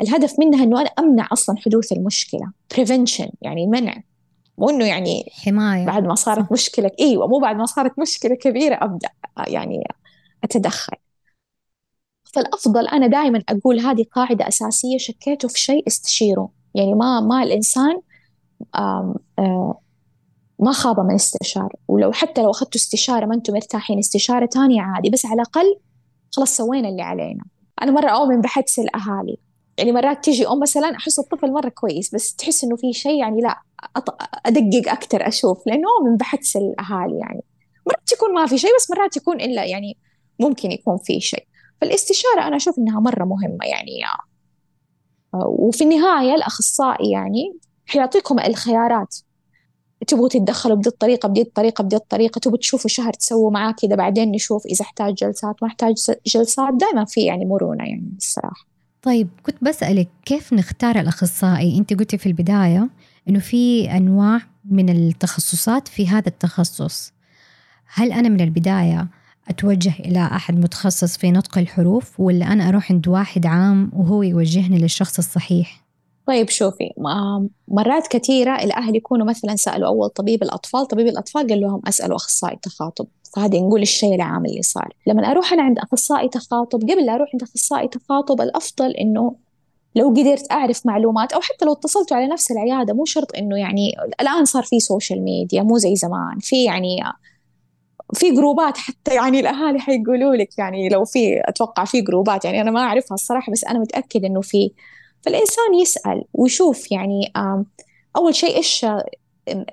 [0.00, 2.52] الهدف منها إنه أنا أمنع أصلا حدوث المشكلة.
[2.74, 4.02] prevention يعني منع.
[4.58, 5.86] مو إنه يعني حماية.
[5.86, 6.52] بعد ما صارت صح.
[6.52, 9.08] مشكلة أيوة مو بعد ما صارت مشكلة كبيرة أبدأ
[9.46, 9.84] يعني
[10.44, 10.96] أتدخل.
[12.34, 18.00] فالأفضل أنا دائما أقول هذه قاعدة أساسية شكيتوا في شيء استشيروا يعني ما ما الإنسان
[18.76, 19.74] آم آم
[20.58, 25.10] ما خاب من استشار ولو حتى لو أخذتوا استشارة ما أنتم مرتاحين استشارة تانية عادي.
[25.10, 25.76] بس على الأقل
[26.32, 27.44] خلاص سوينا اللي علينا.
[27.82, 29.38] أنا مرة أؤمن بحدس الأهالي.
[29.78, 33.40] يعني مرات تيجي أم مثلا أحس الطفل مرة كويس بس تحس إنه في شيء يعني
[33.40, 33.62] لا
[34.46, 35.66] أدقق أكثر أشوف.
[35.66, 37.40] لأنه أؤمن بحدس الأهالي يعني.
[37.86, 39.96] مرات يكون ما في شيء بس مرات يكون إلا يعني
[40.40, 41.46] ممكن يكون في شيء.
[41.80, 44.00] فالاستشارة أنا أشوف إنها مرة مهمة يعني
[45.32, 49.16] وفي النهاية الأخصائي يعني حيعطيكم الخيارات.
[50.06, 54.30] تبغوا تتدخلوا بدي الطريقة بدي الطريقة بدي الطريقة تبغوا تشوفوا شهر تسووا معاه كذا بعدين
[54.30, 55.94] نشوف إذا احتاج جلسات ما احتاج
[56.26, 58.66] جلسات دائما في يعني مرونة يعني الصراحة.
[59.02, 62.88] طيب كنت بسألك كيف نختار الأخصائي؟ أنت قلتي في البداية
[63.28, 67.12] إنه في أنواع من التخصصات في هذا التخصص.
[67.94, 69.08] هل أنا من البداية
[69.48, 74.78] أتوجه إلى أحد متخصص في نطق الحروف ولا أنا أروح عند واحد عام وهو يوجهني
[74.78, 75.88] للشخص الصحيح؟
[76.26, 76.90] طيب شوفي
[77.68, 82.58] مرات كثيرة الأهل يكونوا مثلا سألوا أول طبيب الأطفال طبيب الأطفال قال لهم أسألوا أخصائي
[82.62, 83.06] تخاطب
[83.36, 87.28] فهذا نقول الشيء العام اللي صار لما أروح أنا عند أخصائي تخاطب قبل لا أروح
[87.34, 89.34] عند أخصائي تخاطب الأفضل إنه
[89.94, 93.96] لو قدرت أعرف معلومات أو حتى لو اتصلتوا على نفس العيادة مو شرط إنه يعني
[94.20, 97.02] الآن صار في social media مو زي زمان في يعني
[98.14, 102.70] في جروبات حتى يعني الأهالي حيقولوا لك يعني لو في أتوقع في جروبات يعني أنا
[102.70, 104.70] ما أعرفها الصراحة بس أنا متاكد إنه في.
[105.22, 107.32] فالإنسان يسأل ويشوف يعني
[108.16, 108.86] أول شيء إيش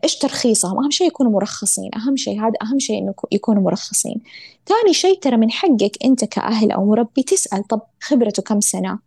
[0.04, 1.89] إيش ترخيصهم؟ أهم شيء يكونوا مرخصين.
[1.95, 4.21] أهم شيء هذا أهم شيء إنه يكونوا مرخصين.
[4.65, 9.00] ثاني شيء ترى من حقك أنت كأهل أو مربي تسأل طب خبرته كم سنة؟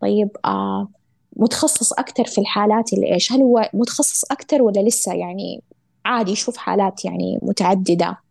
[0.00, 0.88] طيب آه
[1.36, 5.62] متخصص أكثر في الحالات اللي إيش؟ هل هو متخصص أكثر ولا لسه يعني
[6.04, 8.25] عادي يشوف حالات يعني متعددة؟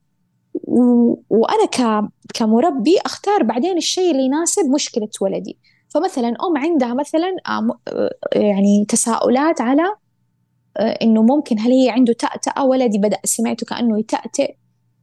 [1.29, 2.09] وأنا ك...
[2.33, 5.57] كمربي أختار بعدين الشيء اللي يناسب مشكلة ولدي.
[5.89, 9.95] فمثلا أم عندها مثلا آه، آه، يعني تساؤلات على
[10.77, 14.55] آه، إنه ممكن هل هي عنده تأتأة ولدي بدأ سمعته كأنه يتأتئ.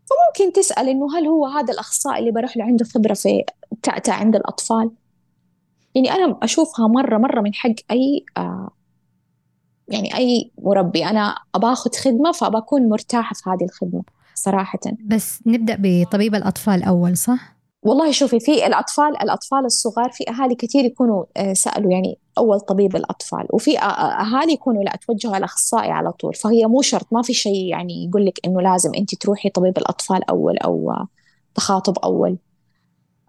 [0.04, 3.44] فممكن تسأل إنه هل هو هذا الأخصائي اللي بروح له عنده خبرة في
[3.82, 4.90] تأتأة عند الأطفال؟
[5.94, 8.24] يعني أنا أشوفها مرة مرة من حق أي
[9.88, 11.04] يعني أي مربي.
[11.04, 14.02] أنا أباخذ خدمة فبكون مرتاحة في هذه الخدمة.
[14.34, 14.80] صراحة.
[15.04, 20.84] بس نبدأ بطبيب الأطفال أول صح؟ والله شوفي في الأطفال الأطفال الصغار في أهالي كثير
[20.84, 26.12] يكونوا آه، سألوا يعني أول طبيب الأطفال وفي أهالي يكونوا لا توجهوا على أخصائي على
[26.12, 26.34] طول.
[26.34, 30.30] فهي مو شرط ما في شيء يعني يقول لك إنه لازم أنت تروحي طبيب الأطفال
[30.30, 30.92] أول أو
[31.54, 32.38] تخاطب أول.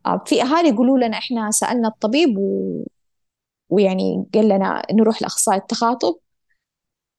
[0.06, 2.84] آه، في أهالي يقولوا لنا إحنا سألنا الطبيب و...
[3.70, 6.16] ويعني قال لنا نروح لأخصائي التخاطب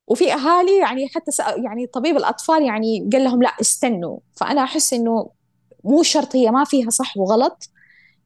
[0.06, 1.30] وفي أهالي يعني حتى
[1.64, 4.18] يعني طبيب الأطفال يعني قال لهم لا استنوا.
[4.36, 5.30] فأنا أحس إنه
[5.84, 7.68] مو شرط هي ما فيها صح وغلط.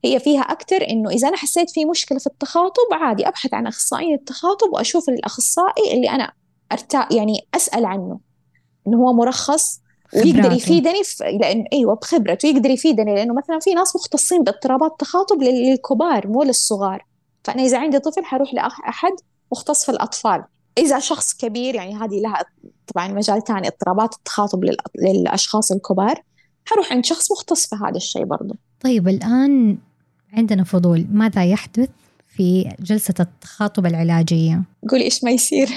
[0.04, 4.14] هي فيها أكثر إنه إذا أنا حسيت في مشكلة في التخاطب عادي أبحث عن أخصائي
[4.14, 6.32] التخاطب وأشوف الأخصائي اللي أنا
[6.72, 8.20] أرتا يعني أسأل عنه
[8.86, 9.80] إنه هو مرخص
[10.14, 13.14] ويقدر يفيدني في أيوه بخبرته يقدر يفيدني.
[13.14, 17.06] لأنه مثلا في ناس مختصين باضطرابات التخاطب للكبار مو للصغار.
[17.44, 19.12] فأنا إذا عندي طفل حروح لأحد
[19.52, 20.44] مختص في الأطفال.
[20.78, 22.44] إذا شخص كبير يعني هذه لها
[22.86, 24.64] طبعا مجال ثاني اضطرابات التخاطب
[24.98, 26.22] للأشخاص الكبار.
[26.64, 29.78] حروح عند شخص مختص في هذا الشيء برضه طيب الآن
[30.32, 31.06] عندنا فضول.
[31.12, 31.88] ماذا يحدث
[32.36, 35.68] في جلسة التخاطب العلاجية؟ قولي إيش ما يصير.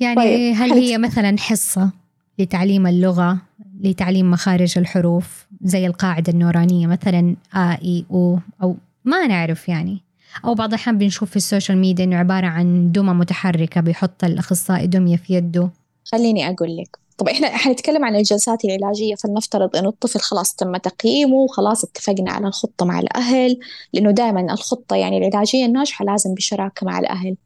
[0.00, 0.54] يعني طيب.
[0.56, 1.90] هل هي مثلا حصة
[2.38, 3.38] لتعليم اللغة
[3.80, 10.05] لتعليم مخارج الحروف زي القاعدة النورانية مثلا آ إي أو أو ما نعرف يعني.
[10.44, 15.16] أو بعض الأحيان بنشوف في السوشيال ميديا إنه عبارة عن دمى متحركة بيحط الأخصائي دمية
[15.16, 15.70] في يده.
[16.04, 16.98] خليني أقول لك.
[17.18, 22.46] طب إحنا حنتكلم عن الجلسات العلاجية فلنفترض إنه الطفل خلاص تم تقييمه وخلاص اتفقنا على
[22.46, 23.58] الخطة مع الأهل
[23.92, 27.36] لأنه دائما الخطة يعني العلاجية الناجحة لازم بشراكة مع الأهل.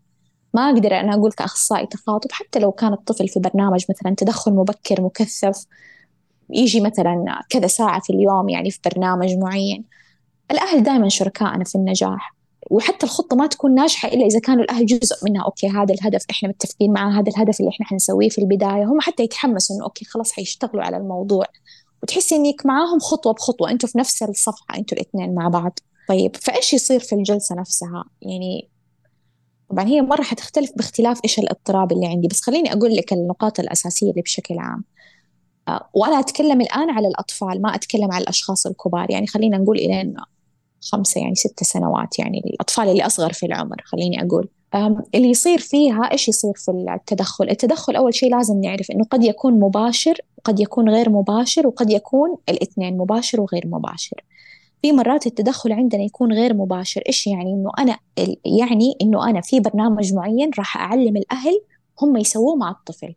[0.55, 5.01] ما أقدر أنا أقول كأخصائي تخاطب حتى لو كان الطفل في برنامج مثلا تدخل مبكر
[5.01, 5.67] مكثف
[6.51, 9.85] يجي مثلا كذا ساعة في اليوم يعني في برنامج معين.
[10.51, 12.40] الأهل دائما شركائنا في النجاح.
[12.71, 15.45] وحتى الخطة ما تكون ناجحة إلا إذا كانوا الأهل جزء منها.
[15.45, 18.85] okay هذا الهدف إحنا متفقين معاه هذا الهدف اللي إحنا حنسويه في البداية.
[18.85, 21.45] هم حتى يتحمسوا إنه okay خلاص حيشتغلوا على الموضوع.
[22.03, 25.79] وتحسي إنك معاهم خطوة بخطوة أنتوا في نفس الصفحة أنتوا الاثنين مع بعض.
[26.09, 28.69] طيب فإيش يصير في الجلسة نفسها؟ يعني
[29.71, 34.11] طبعا هي مرة حتختلف باختلاف إيش الاضطراب اللي عندي بس خليني أقول لك النقاط الأساسية
[34.11, 34.85] اللي بشكل عام.
[35.69, 39.11] آه، وأنا أتكلم الآن على الأطفال ما أتكلم على الأشخاص الكبار.
[39.11, 40.15] يعني خلينا نقول إلين
[40.81, 44.49] خمسة يعني ستة سنوات يعني الأطفال اللي أصغر في العمر خليني أقول.
[45.15, 49.61] اللي يصير فيها إيش يصير في التدخل؟ التدخل أول شيء لازم نعرف إنه قد يكون
[49.61, 54.25] مباشر وقد يكون غير مباشر وقد يكون الاثنين مباشر وغير مباشر.
[54.83, 57.99] في مرات التدخل عندنا يكون غير مباشر إيش يعني؟ إنه أنا
[58.61, 61.61] يعني إنه أنا في برنامج معين راح أعلم الأهل
[62.03, 63.15] هم يسووه مع الطفل.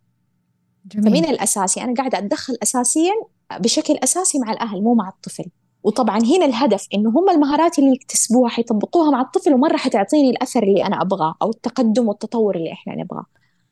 [0.86, 1.06] جميل.
[1.06, 3.13] فمن الأساسي أنا قاعدة أتدخل أساسيا
[3.60, 5.45] بشكل أساسي مع الأهل مو مع الطفل.
[5.83, 10.85] وطبعا هنا الهدف إنه هم المهارات اللي يكتسبوها حيطبقوها مع الطفل ومرة حتعطيني الأثر اللي
[10.85, 13.25] أنا أبغاه أو التقدم والتطور اللي إحنا نبغاه.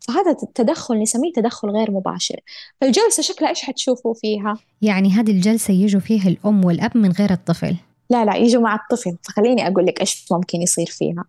[0.07, 2.39] فهذا التدخل نسميه تدخل غير مباشر.
[2.81, 7.75] فالجلسة شكلها إيش حتشوفوا فيها؟ يعني هذه الجلسة يجوا فيها الأم والأب من غير الطفل.
[8.09, 9.17] لا لا يجوا مع الطفل.
[9.23, 11.23] فخليني أقول لك إيش ممكن يصير فيها.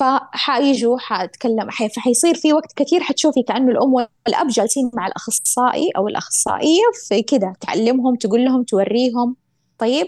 [0.00, 6.82] فحيجوا حأتكلم فحيصير في وقت كثير حتشوفي كأنه الأم والأب جالسين مع الأخصائي أو الأخصائية
[7.08, 7.52] في كده.
[7.60, 9.36] تعلمهم تقول لهم توريهم.
[9.82, 10.06] طيب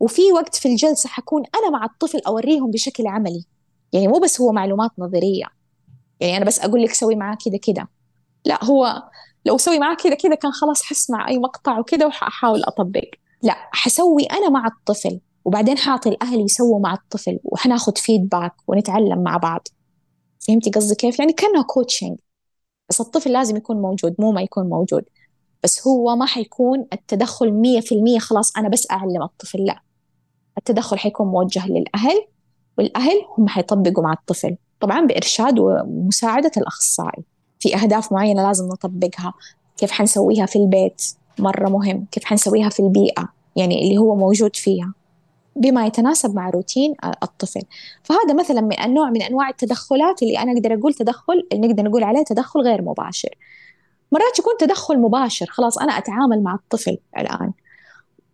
[0.00, 3.44] وفي وقت في الجلسة حكون أنا مع الطفل أوريهم بشكل عملي.
[3.92, 5.44] يعني مو بس هو معلومات نظرية.
[6.20, 7.88] يعني أنا بس أقول لك سوي معاه كده كده
[8.44, 9.02] لا هو
[9.44, 13.04] لو سوي معاه كده كده كان خلاص حسمع أي مقطع وكده وحأحاول أطبق.
[13.42, 19.36] لا حسوي أنا مع الطفل وبعدين حاعطي الأهل يسووا مع الطفل وحناخد فيدباك ونتعلم مع
[19.36, 19.68] بعض.
[20.48, 22.18] فهمتي قصدي كيف؟ يعني كأنه كوتشنج
[22.88, 25.04] بس الطفل لازم يكون موجود مو ما يكون موجود.
[25.64, 29.80] بس هو ما حيكون التدخل مية في المية خلاص أنا بس أعلم الطفل لا.
[30.58, 32.26] التدخل حيكون موجه للأهل
[32.78, 34.56] والأهل هم حيطبقوا مع الطفل.
[34.80, 37.24] طبعا بإرشاد ومساعدة الأخصائي.
[37.60, 39.34] في أهداف معينة لازم نطبقها.
[39.76, 41.02] كيف حنسويها في البيت؟
[41.38, 42.06] مرة مهم.
[42.12, 44.92] كيف حنسويها في البيئة؟ يعني اللي هو موجود فيها.
[45.56, 47.62] بما يتناسب مع روتين الطفل.
[48.02, 52.24] فهذا مثلا من النوع من أنواع التدخلات اللي أنا أقدر أقول تدخل نقدر نقول عليه
[52.24, 53.38] تدخل غير مباشر.
[54.14, 57.52] مرات يكون تدخل مباشر خلاص أنا أتعامل مع الطفل الآن.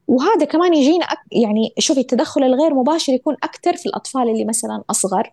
[0.08, 1.18] وهذا كمان يجينا أك...
[1.32, 5.32] يعني شوفي التدخل الغير مباشر يكون أكثر في الأطفال اللي مثلا أصغر.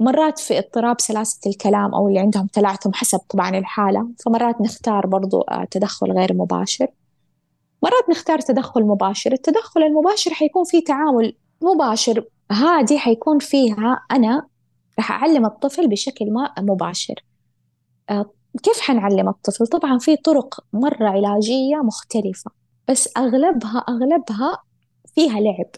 [0.00, 5.40] مرات في اضطراب سلاسة الكلام أو اللي عندهم تلعثم حسب طبعا الحالة فمرات نختار برضو
[5.40, 6.86] آه، تدخل غير مباشر.
[7.82, 9.32] مرات نختار تدخل مباشر.
[9.32, 12.24] التدخل المباشر حيكون فيه تعامل مباشر.
[12.52, 14.46] هذه حيكون فيها أنا
[14.98, 17.24] رح أعلم الطفل بشكل ما مباشر.
[18.10, 18.30] آه،
[18.62, 22.50] كيف حنعلم الطفل؟ طبعا في طرق مرة علاجية مختلفة
[22.88, 24.58] بس أغلبها أغلبها
[25.14, 25.70] فيها لعب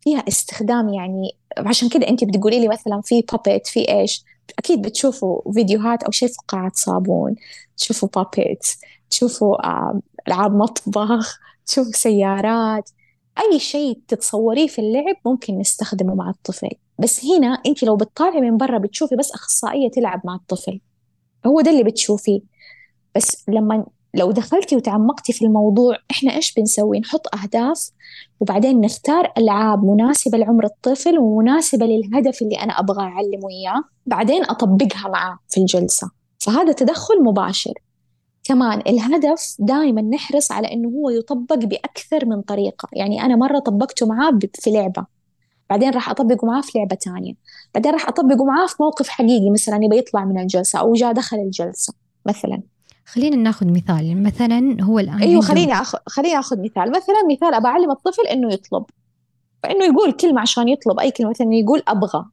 [0.00, 1.32] فيها استخدام يعني.
[1.58, 4.24] عشان كده أنت بتقولي لي مثلا في بابيت في إيش؟
[4.58, 7.34] أكيد بتشوفوا فيديوهات أو شيء فقاعات صابون
[7.76, 8.66] تشوفوا بابيت
[9.10, 9.56] تشوفوا
[10.28, 12.90] ألعاب مطبخ تشوفوا سيارات
[13.38, 16.68] أي شيء تتصوريه في اللعب ممكن نستخدمه مع الطفل.
[16.98, 20.80] بس هنا أنت لو بتطالعي من برا بتشوفي بس أخصائية تلعب مع الطفل.
[21.46, 22.40] هو ده اللي بتشوفيه.
[23.16, 27.90] بس لما لو دخلتي وتعمقتي في الموضوع إحنا إيش بنسوي؟ نحط أهداف
[28.40, 35.08] وبعدين نختار ألعاب مناسبة لعمر الطفل ومناسبة للهدف اللي أنا أبغى أعلمه إياه بعدين أطبقها
[35.08, 36.10] معاه في الجلسة.
[36.38, 37.74] فهذا تدخل مباشر.
[38.44, 42.88] كمان الهدف دائما نحرص على إنه هو يطبق بأكثر من طريقة.
[42.92, 45.19] يعني أنا مرة طبقته معاه في لعبة.
[45.70, 47.34] بعدين راح أطبقه معاه في لعبة تانية.
[47.74, 51.36] بعدين راح أطبقه معاه في موقف حقيقي مثلا يبغى يطلع من الجلسة أو جاء دخل
[51.36, 51.94] الجلسة
[52.26, 52.62] مثلا.
[53.06, 54.22] خلينا ناخذ مثال.
[54.22, 56.90] مثلا هو الآن أيوه خليني أخذ خليني أخذ مثال.
[56.90, 58.84] مثلا مثال أبى أعلم الطفل إنه يطلب.
[59.62, 61.00] فإنه يقول كلمة عشان يطلب.
[61.00, 62.24] أي كلمة مثلا يقول أبغى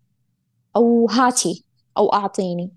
[0.75, 1.65] أو هاتي
[1.97, 2.71] أو أعطيني.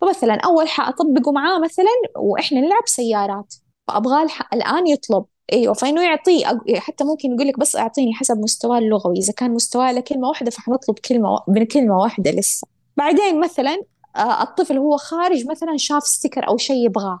[0.00, 3.54] فمثلا أول حأطبقه معاه مثلا وإحنا نلعب سيارات.
[3.88, 5.24] فأبغاه الآن يطلب.
[5.52, 9.18] أيوه فانه يعطيه حتى ممكن يقول لك بس أعطيني حسب مستواه اللغوي.
[9.18, 12.66] إذا كان مستواه لكلمة واحدة فحنطلب كلمة من كلمة واحدة لسه.
[12.96, 13.82] بعدين مثلا
[14.16, 17.20] آه، الطفل هو خارج مثلا شاف sticker أو شيء يبغاه.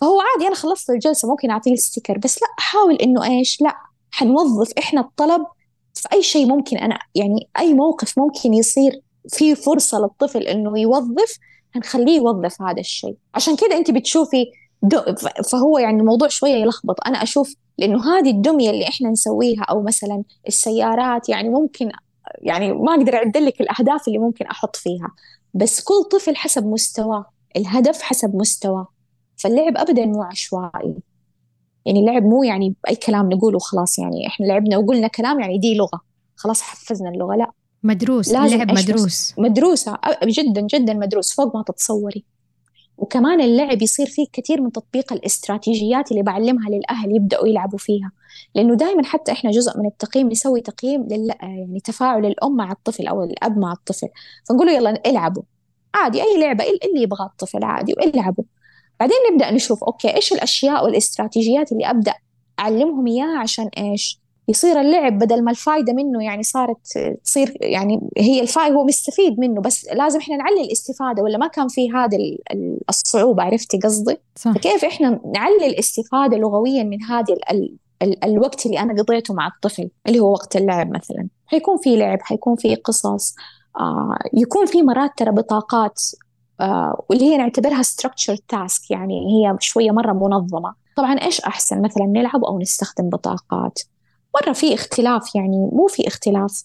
[0.00, 2.18] فهو عادي أنا خلصت الجلسة ممكن أعطيه ال sticker.
[2.18, 3.74] بس لا احاول إنه إيش لا
[4.10, 5.46] حنوظف إحنا الطلب
[5.94, 11.38] في أي شيء ممكن أنا يعني أي موقف ممكن يصير في فرصة للطفل إنه يوظف
[11.74, 13.16] هنخليه يوظف هذا الشيء.
[13.34, 14.46] عشان كده أنت بتشوفي
[15.52, 16.96] فهو يعني الموضوع شوية يلخبط.
[17.06, 21.90] أنا أشوف لأنه هذه الدمية اللي إحنا نسويها أو مثلا السيارات يعني ممكن
[22.40, 25.08] يعني ما أقدر أعد لك الأهداف اللي ممكن أحط فيها.
[25.54, 27.24] بس كل طفل حسب مستواه
[27.56, 28.88] الهدف حسب مستواه.
[29.36, 30.94] فاللعب أبدا مو عشوائي.
[31.86, 33.98] يعني اللعب مو يعني بأي كلام نقوله خلاص.
[33.98, 36.00] يعني إحنا لعبنا وقلنا كلام يعني دي لغة.
[36.36, 37.36] خلاص حفزنا اللغة.
[37.36, 37.50] لا.
[37.82, 38.34] مدروس.
[38.34, 39.34] اللعب مدروس.
[39.38, 39.98] مدروسة.
[40.24, 41.32] جدا جدا مدروس.
[41.32, 42.24] فوق ما تتصوري.
[42.98, 48.12] وكمان اللعب يصير فيه كثير من تطبيق الاستراتيجيات اللي بعلمها للأهل يبدأوا يلعبوا فيها.
[48.54, 51.28] لأنه دائما حتى إحنا جزء من التقييم نسوي تقييم لل...
[51.40, 54.08] يعني تفاعل الأم مع الطفل أو الأب مع الطفل.
[54.48, 55.42] فنقول له يلا العبوا.
[55.94, 58.44] عادي أي لعبة اللي يبغى الطفل عادي والعبوا
[59.00, 62.14] بعدين نبدأ نشوف أوكي إيش الأشياء والاستراتيجيات اللي أبدأ
[62.58, 68.40] أعلمهم إياها عشان إيش؟ يصير اللعب بدل ما الفائدة منه يعني صارت تصير يعني هي
[68.40, 72.18] الفائدة هو مستفيد منه بس لازم إحنا نعلي الاستفادة ولا ما كان في هذا
[72.88, 74.52] الصعوبة؟ عرفتي قصدي؟ صح.
[74.52, 79.90] فكيف إحنا نعلي الاستفادة لغويا من هذه ال ال الوقت اللي أنا قضيته مع الطفل
[80.06, 83.34] اللي هو وقت اللعب مثلا؟ حيكون في لعب حيكون في قصص
[83.80, 86.02] آه يكون في مرات ترى بطاقات
[86.60, 90.74] آه واللي هي نعتبرها structured task يعني هي شوية مرة منظمة.
[90.96, 93.78] طبعا إيش أحسن؟ مثلا نلعب أو نستخدم بطاقات.
[94.42, 96.64] مرة في اختلاف يعني مو في اختلاف.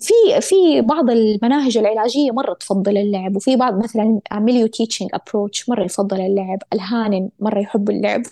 [0.00, 5.84] في في بعض المناهج العلاجية مرة تفضل اللعب وفي بعض مثلا milieu teaching approach مرة
[5.84, 8.22] يفضل اللعب ال Hanen مرة يحب اللعب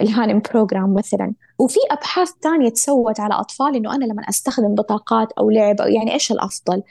[0.00, 1.32] ال Hanen program مثلا.
[1.58, 6.32] وفي أبحاث ثانية تسوت على أطفال إنه أنا لما أستخدم بطاقات أو لعب يعني إيش
[6.32, 6.82] الأفضل؟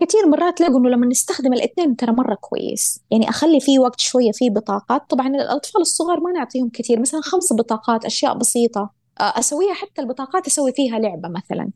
[0.00, 3.00] كثير مرات تلاقوا إنه لما نستخدم الاثنين ترى مرة كويس.
[3.10, 5.02] يعني أخلي في وقت شوية في بطاقات.
[5.10, 9.01] طبعا الأطفال الصغار ما نعطيهم كثير مثلا خمس بطاقات أشياء بسيطة.
[9.20, 11.70] أسويها حتى البطاقات أسوي فيها لعبة مثلا.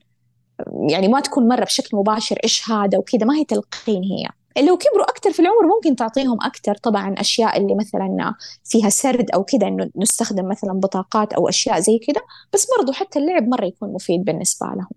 [0.90, 4.26] يعني ما تكون مرة بشكل مباشر إيش هذا وكذا ما هي تلقين هي.
[4.62, 6.74] لو كبروا أكثر في العمر ممكن تعطيهم أكثر.
[6.74, 11.98] طبعا أشياء اللي مثلا فيها سرد أو كذا إنه نستخدم مثلا بطاقات أو أشياء زي
[11.98, 12.22] كذا
[12.52, 14.90] بس برضو حتى اللعب مرة يكون مفيد بالنسبة لهم.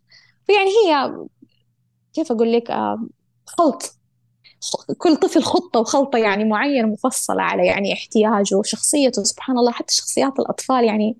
[0.46, 1.16] فيعني هي
[2.14, 3.08] كيف أقول لك آه،
[3.46, 3.96] خلط.
[4.98, 9.24] كل طفل خطة وخلطة يعني معينة مفصلة على يعني احتياجه وشخصيته.
[9.24, 11.18] سبحان الله حتى شخصيات الأطفال يعني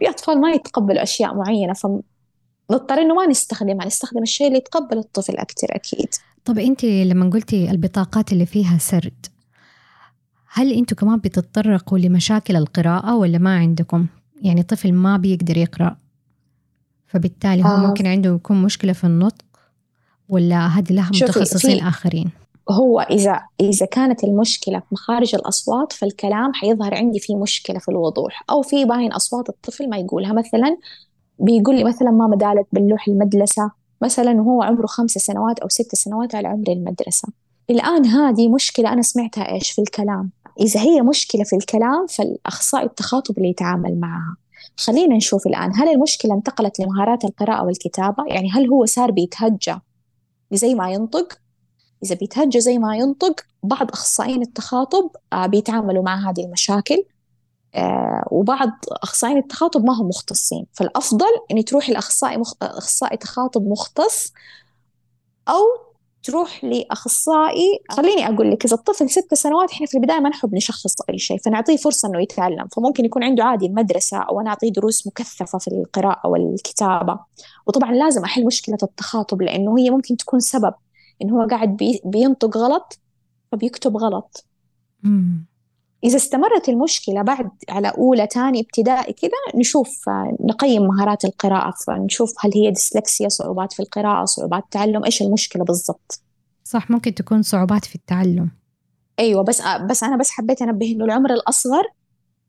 [0.00, 5.36] في أطفال ما يتقبلوا أشياء معينة فنضطر إنه ما نستخدمها نستخدم الشيء اللي يتقبل الطفل
[5.36, 6.08] أكثر أكيد
[6.44, 9.26] طب أنت لما قلتي البطاقات اللي فيها سرد
[10.52, 14.06] هل أنتوا كمان بتتطرقوا لمشاكل القراءة ولا ما عندكم؟
[14.42, 15.96] يعني طفل ما بيقدر يقرأ
[17.06, 17.86] فبالتالي هو آه.
[17.86, 19.44] ممكن عنده يكون مشكلة في النطق
[20.28, 22.30] ولا هذه لها متخصصين آخرين؟
[22.70, 28.44] هو إذا إذا كانت المشكلة في مخارج الأصوات فالكلام حيظهر عندي في مشكلة في الوضوح
[28.50, 30.32] أو في باين أصوات الطفل ما يقولها.
[30.32, 30.76] مثلا
[31.38, 33.70] بيقول لي مثلا ماما دالت باللوح المدلسة
[34.02, 37.28] مثلا وهو عمره خمس سنوات أو ست سنوات على عمر المدرسة.
[37.70, 40.30] الآن هذه مشكلة أنا سمعتها إيش في الكلام؟
[40.60, 44.36] إذا هي مشكلة في الكلام فالأخصائي التخاطب اللي يتعامل معها.
[44.76, 49.76] خلينا نشوف الآن هل المشكلة انتقلت لمهارات القراءة والكتابة؟ يعني هل هو صار بيتهجى
[50.52, 51.38] زي ما ينطق؟
[52.04, 57.04] إذا بيتهجى زي ما ينطق بعض أخصائيين التخاطب آه، بيتعاملوا مع هذه المشاكل
[57.74, 60.66] آه وبعض أخصائيين التخاطب ما هم مختصين.
[60.72, 62.54] فالأفضل اني تروحي لأخصائي مخ...
[62.62, 64.32] أخصائي تخاطب مختص
[65.48, 65.90] أو
[66.22, 70.94] تروح لأخصائي خليني أقول لك إذا الطفل ست سنوات إحنا في البداية ما نحب نشخص
[71.10, 72.68] أي شيء فنعطيه فرصة إنه يتعلم.
[72.68, 77.18] فممكن يكون عنده عادي المدرسة أو أنا أعطيه دروس مكثفة في القراءة والكتابة.
[77.66, 80.74] وطبعا لازم أحل مشكلة التخاطب لأنه هي ممكن تكون سبب.
[81.22, 82.00] انه هو قاعد بي...
[82.04, 82.98] بينطق غلط
[83.52, 84.46] فبيكتب غلط.
[86.04, 89.30] إذا استمرت المشكلة بعد على أولى تاني ابتدائي كذا
[89.60, 90.04] نشوف
[90.40, 96.22] نقيم مهارات القراءة فنشوف هل هي ديسلكسيا صعوبات في القراءة صعوبات تعلم إيش المشكلة بالضبط.
[96.64, 98.50] صح ممكن تكون صعوبات في التعلم.
[99.18, 101.84] أيوة بس بس أنا بس حبيت أنبه إنه العمر الأصغر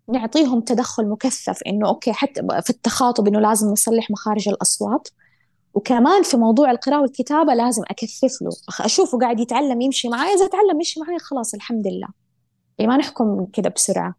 [0.10, 5.08] نعطيهم تدخل مكثف إنه أوكي حتى في التخاطب إنه لازم نصلح مخارج الأصوات.
[5.74, 8.52] وكمان في موضوع القراءة والكتابة لازم أكثف له.
[8.86, 12.08] أشوفه قاعد يتعلم يمشي معي إذا تعلم يمشي معي خلاص الحمد لله.
[12.78, 14.16] يعني ما نحكم كذا بسرعة.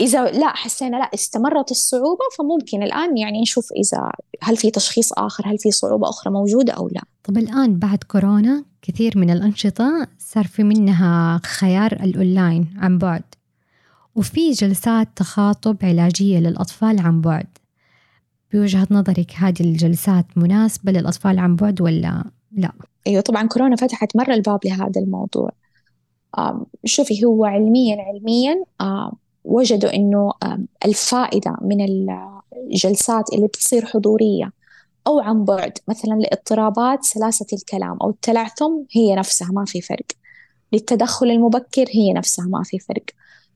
[0.00, 4.10] إذا لا حسينا لا استمرت الصعوبة فممكن الآن يعني نشوف إذا
[4.42, 7.02] هل في تشخيص آخر هل في صعوبة أخرى موجودة أو لا.
[7.24, 13.22] طب الآن بعد كورونا كثير من الأنشطة صار في منها خيار الأونلاين عن بعد.
[14.16, 17.57] وفي جلسات تخاطب علاجية للأطفال عن بعد.
[18.52, 22.72] بوجهة نظرك هذه الجلسات مناسبة للأطفال عن بعد ولا لا؟
[23.06, 25.50] أيوة طبعا كورونا فتحت مرة الباب لهذا الموضوع.
[26.84, 28.64] شوفي هو علميا علميا
[29.44, 30.32] وجدوا إنه
[30.84, 31.86] الفائدة من
[32.70, 34.52] الجلسات اللي بتصير حضورية
[35.06, 40.06] أو عن بعد مثلا لاضطرابات سلاسة الكلام أو التلعثم هي نفسها ما في فرق.
[40.72, 43.04] للتدخل المبكر هي نفسها ما في فرق.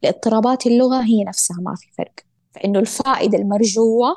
[0.03, 2.15] لإضطرابات اللغة هي نفسها ما في فرق.
[2.55, 4.17] فإنه الفائدة المرجوة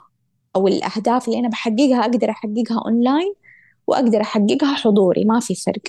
[0.56, 3.34] أو الأهداف اللي أنا بحققها أقدر أحققها أونلاين
[3.88, 5.82] وأقدر أحققها حضوري ما في فرق.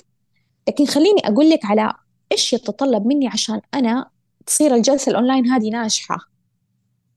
[0.67, 1.93] لكن خليني أقول لك على
[2.31, 4.09] إيش يتطلب مني عشان أنا
[4.45, 6.17] تصير الجلسة الأونلاين هذه ناجحة.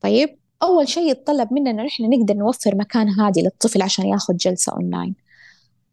[0.00, 4.72] طيب؟ أول شيء يتطلب منا إنه إحنا نقدر نوفر مكان هادي للطفل عشان ياخذ جلسة
[4.72, 5.14] أونلاين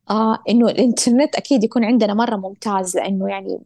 [0.09, 3.59] آه إنه الإنترنت أكيد يكون عندنا مرة ممتاز لأنه يعني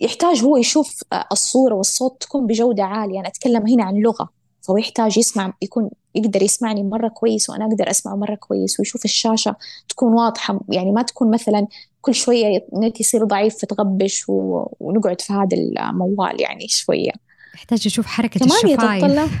[0.00, 1.02] يحتاج هو يشوف
[1.32, 3.20] الصورة والصوت تكون بجودة عالية.
[3.20, 4.41] أنا أتكلم هنا عن لغة.
[4.62, 9.56] فهو يحتاج يسمع يكون يقدر يسمعني مرة كويس وأنا أقدر أسمعه مرة كويس ويشوف الشاشة
[9.88, 11.66] تكون واضحة يعني ما تكون مثلا
[12.00, 14.66] كل شوية النت يصير ضعيف فتغبش و...
[14.80, 17.12] ونقعد في هذا الموال يعني شوية.
[17.54, 19.30] يحتاج يشوف حركة كمان الشفايف.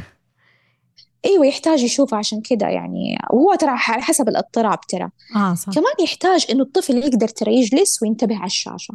[1.24, 3.18] إيوه يحتاج يشوفها عشان كذا يعني.
[3.30, 5.10] وهو ترى على حسب الاضطراب ترى.
[5.36, 5.72] آه صح.
[5.72, 8.94] كمان يحتاج إنه الطفل يقدر ترى يجلس وينتبه على الشاشة.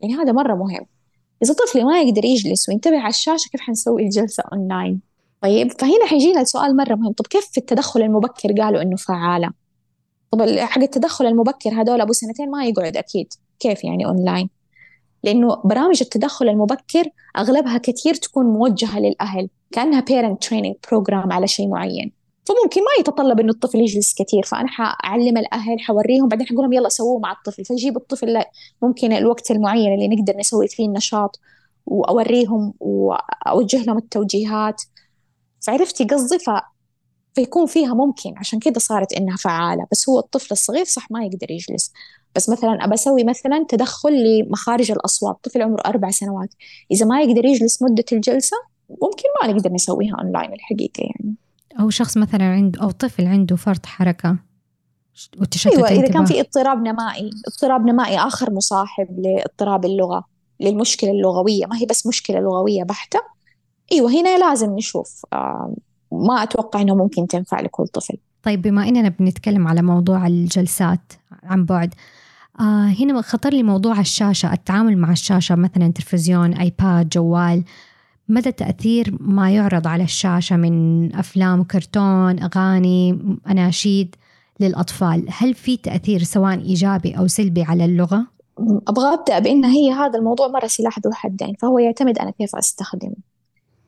[0.00, 0.86] يعني هذا مرة مهم.
[1.42, 5.11] إذا طفلي ما يقدر يجلس وينتبه على الشاشة كيف حنسوي الجلسة اونلاين
[5.42, 7.12] طيب فهنا حيجينا السؤال مرة مهم.
[7.12, 9.50] طب كيف في التدخل المبكر؟ قالوا إنه فعالة.
[10.32, 13.32] طب حق التدخل المبكر هذول أبو سنتين ما يقعد أكيد.
[13.60, 14.50] كيف يعني أونلاين؟
[15.24, 17.04] لأنه برامج التدخل المبكر
[17.38, 22.12] أغلبها كثير تكون موجهة للأهل كأنها parent training program على شيء معين.
[22.44, 26.88] فممكن ما يتطلب إنه الطفل يجلس كثير فأنا حأعلم الأهل حوريهم بعدين حقول لهم يلا
[26.88, 27.64] سووه مع الطفل.
[27.64, 28.42] فيجيب الطفل
[28.82, 31.40] ممكن الوقت المعين اللي نقدر نسوي فيه النشاط
[31.86, 34.82] وأوريهم وأوجه لهم التوجيهات.
[35.62, 36.50] فعرفتي قصدي ف...
[37.34, 39.86] فيكون فيها ممكن عشان كده صارت إنها فعالة.
[39.92, 41.92] بس هو الطفل الصغير صح ما يقدر يجلس.
[42.36, 45.36] بس مثلا أبى أسوي مثلا تدخل لمخارج الأصوات.
[45.42, 46.54] طفل عمره أربع سنوات.
[46.90, 48.56] إذا ما يقدر يجلس مدة الجلسة
[48.90, 51.34] ممكن ما نقدر نسويها اونلاين الحقيقة يعني.
[51.80, 54.38] أو شخص مثلا عنده أو طفل عنده فرط حركة.
[55.40, 57.30] وتشتت أيوه إذا كان في اضطراب نمائي.
[57.46, 60.24] اضطراب نمائي آخر مصاحب لاضطراب اللغة
[60.60, 61.66] للمشكلة اللغوية.
[61.66, 63.31] ما هي بس مشكلة لغوية بحتة.
[63.92, 65.74] إيوه هنا لازم نشوف آه
[66.12, 68.16] ما أتوقع إنه ممكن تنفع لكل طفل.
[68.42, 71.12] طيب بما إننا بنتكلم على موضوع الجلسات
[71.42, 71.94] عن بعد
[72.60, 77.64] آه هنا خطر لي موضوع الشاشة التعامل مع الشاشة مثلا تلفزيون آيباد جوال.
[78.28, 83.18] مدى تأثير ما يعرض على الشاشة من أفلام كرتون أغاني
[83.50, 84.16] أناشيد
[84.60, 88.26] للأطفال؟ هل في تأثير سواء إيجابي أو سلبي على اللغة؟
[88.88, 93.31] أبغى أبدأ بأن هي هذا الموضوع مرة سلاح ذو حدين فهو يعتمد أنا كيف أستخدمه.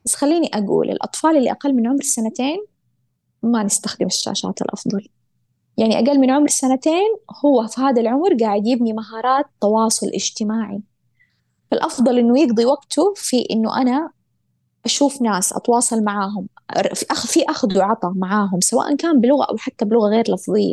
[0.04, 2.64] بس خليني أقول الأطفال اللي أقل من عمر سنتين
[3.42, 5.08] ما نستخدم الشاشات الأفضل.
[5.76, 10.80] يعني أقل من عمر سنتين هو في هذا العمر قاعد يبني مهارات تواصل اجتماعي.
[11.70, 14.10] فالأفضل إنه يقضي وقته في إنه أنا
[14.84, 16.48] أشوف ناس أتواصل معاهم
[16.94, 20.72] في أخ في أخذ وعطى معاهم سواء كان بلغة أو حتى بلغة غير لفظية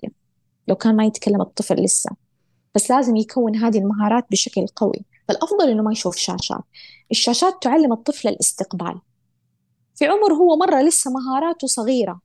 [0.67, 2.09] لو كان ما يتكلم الطفل لسه.
[2.75, 5.05] بس لازم يكون هذه المهارات بشكل قوي.
[5.27, 6.63] فالأفضل إنه ما يشوف شاشات.
[7.11, 9.01] الشاشات تعلم الطفل الاستقبال.
[10.01, 12.19] في عمر هو مرة لسه مهاراته صغيرة.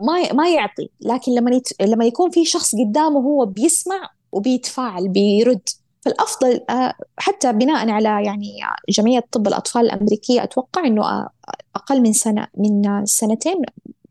[0.00, 0.90] ما ما يعطي.
[1.00, 1.68] لكن لما يت...
[1.82, 5.68] لما يكون في شخص قدامه هو بيسمع وبيتفاعل بيرد.
[6.00, 8.58] فالأفضل آه، حتى بناء على يعني
[8.88, 11.28] جمعية طب الأطفال الأمريكية أتوقع إنه آه،
[11.76, 13.62] أقل من سنة من سنتين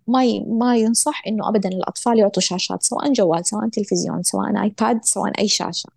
[0.08, 5.40] ما ما ينصح إنه ابدا الأطفال يعطوا شاشات سواء جوال سواء تلفزيون سواء آيباد سواء
[5.40, 5.90] أي شاشة.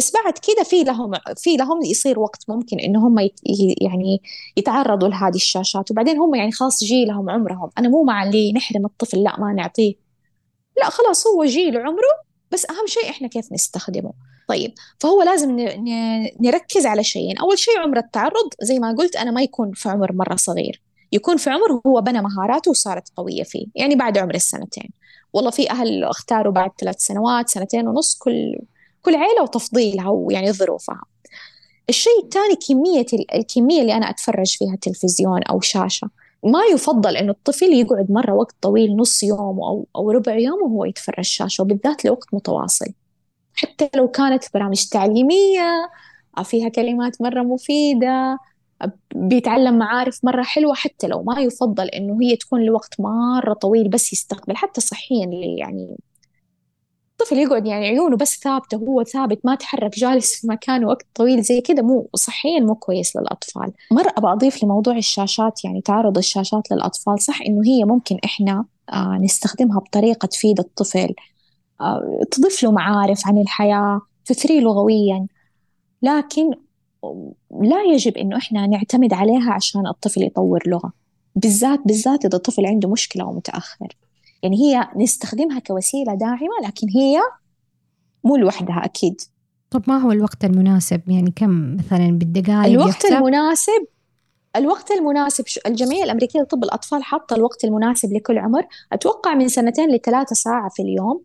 [0.00, 3.18] بس بعد كذا في لهم في لهم يصير وقت ممكن إن هم
[3.80, 4.22] يعني
[4.56, 5.90] يتعرضوا لهذه الشاشات.
[5.90, 7.70] وبعدين هم يعني خلاص جيلهم عمرهم.
[7.78, 9.94] أنا مو مع اللي نحرم الطفل لا ما نعطيه.
[10.78, 12.14] لا خلاص هو جيل عمره
[12.50, 14.12] بس أهم شيء إحنا كيف نستخدمه.
[14.48, 15.56] طيب فهو لازم
[16.40, 17.38] نركز على شيئين.
[17.38, 18.50] أول شيء عمر التعرض.
[18.62, 20.82] زي ما قلت أنا ما يكون في عمر مرة صغير.
[21.12, 23.66] يكون في عمر هو بنى مهاراته وصارت قوية فيه.
[23.74, 24.90] يعني بعد عمر السنتين.
[25.32, 28.58] والله في أهل اختاروا بعد ثلاث سنوات سنتين ونص كل
[29.02, 31.02] كل عيلة وتفضيلها ويعني ظروفها.
[31.88, 36.10] الشيء الثاني كمية الكمية اللي أنا أتفرج فيها تلفزيون أو شاشة.
[36.44, 40.84] ما يفضل إنه الطفل يقعد مرة وقت طويل نص يوم أو أو ربع يوم وهو
[40.84, 42.86] يتفرج شاشة وبالذات لوقت متواصل.
[43.54, 45.90] حتى لو كانت برامج تعليمية
[46.44, 48.38] فيها كلمات مرة مفيدة
[49.14, 54.12] بيتعلم معارف مرة حلوة حتى لو ما يفضل إنه هي تكون لوقت مرة طويل بس
[54.12, 54.56] يستقبل.
[54.56, 55.26] حتى صحيا
[55.58, 55.96] يعني
[57.20, 61.42] الطفل يقعد يعني عيونه بس ثابتة هو ثابت ما تحرك جالس في مكانه وقت طويل
[61.42, 63.72] زي كذا مو صحيا مو كويس للأطفال.
[63.92, 69.18] مرة أبغى أضيف لموضوع الشاشات يعني تعرض الشاشات للأطفال صح إنه هي ممكن إحنا آه
[69.22, 71.14] نستخدمها بطريقة تفيد الطفل.
[71.80, 75.26] آه تضيف له معارف عن الحياة تثريه لغويا
[76.02, 76.50] لكن
[77.60, 80.92] لا يجب إنه إحنا نعتمد عليها عشان الطفل يطور لغة.
[81.36, 83.96] بالذات بالذات إذا الطفل عنده مشكلة ومتأخر
[84.42, 87.20] يعني هي نستخدمها كوسيلة داعمة لكن هي
[88.24, 89.20] مو لوحدها أكيد.
[89.70, 93.86] طب ما هو الوقت المناسب؟ يعني كم مثلا بالدقائق الوقت يحسب؟ المناسب
[94.56, 98.66] الوقت المناسب الجمعية الأمريكية لطب الأطفال حاطة الوقت المناسب لكل عمر.
[98.92, 101.22] أتوقع من سنتين لثلاثة ساعة في اليوم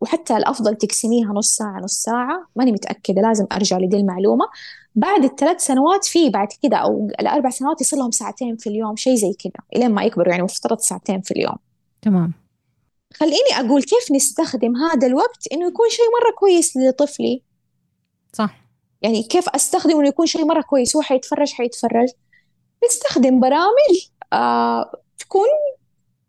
[0.00, 2.46] وحتى الأفضل تقسميها نص ساعة نص ساعة.
[2.56, 4.44] ماني متأكدة لازم أرجع لدي المعلومة.
[4.94, 9.14] بعد الثلاث سنوات في بعد كده أو الأربع سنوات يصير لهم ساعتين في اليوم شيء
[9.14, 11.56] زي كده إلين ما يكبروا يعني مفترض ساعتين في اليوم.
[12.02, 12.32] تمام.
[13.14, 17.42] خليني أقول كيف نستخدم هذا الوقت إنه يكون شيء مرة كويس لطفلي؟
[18.32, 18.60] صح.
[19.02, 22.08] يعني كيف أستخدم إنه يكون شيء مرة كويس؟ هو حيتفرج حيتفرج.
[22.86, 25.46] نستخدم برامج آه تكون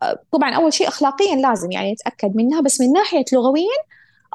[0.02, 3.78] آه طبعا أول شيء أخلاقيا لازم يعني نتأكد منها بس من ناحية لغويا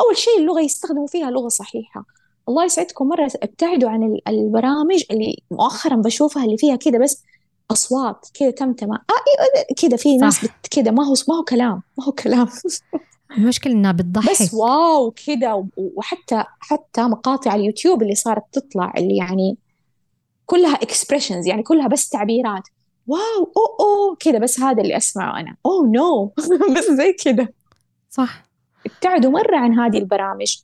[0.01, 2.05] أول شيء اللغة يستخدموا فيها لغة صحيحة.
[2.49, 7.23] الله يسعدكم مرة أبتعدوا عن البرامج اللي مؤخرا بشوفها اللي فيها كده بس
[7.71, 12.11] أصوات كده تمتمة آه كده في ناس كده ما هو ما هو كلام ما هو
[12.11, 12.47] كلام.
[13.37, 14.31] المشكلة إنها بتضحك.
[14.31, 19.57] بس wow كده وحتى حتى مقاطع اليوتيوب اللي صارت تطلع اللي يعني
[20.45, 22.63] كلها expressions يعني كلها بس تعبيرات.
[23.07, 23.19] wow
[23.57, 25.55] oh oh كده بس هذا اللي أسمعه أنا.
[25.65, 26.33] oh no.
[26.77, 27.53] بس زي كده
[28.09, 28.43] صح.
[28.85, 30.57] ابتعدوا مرة عن هذه البرامج.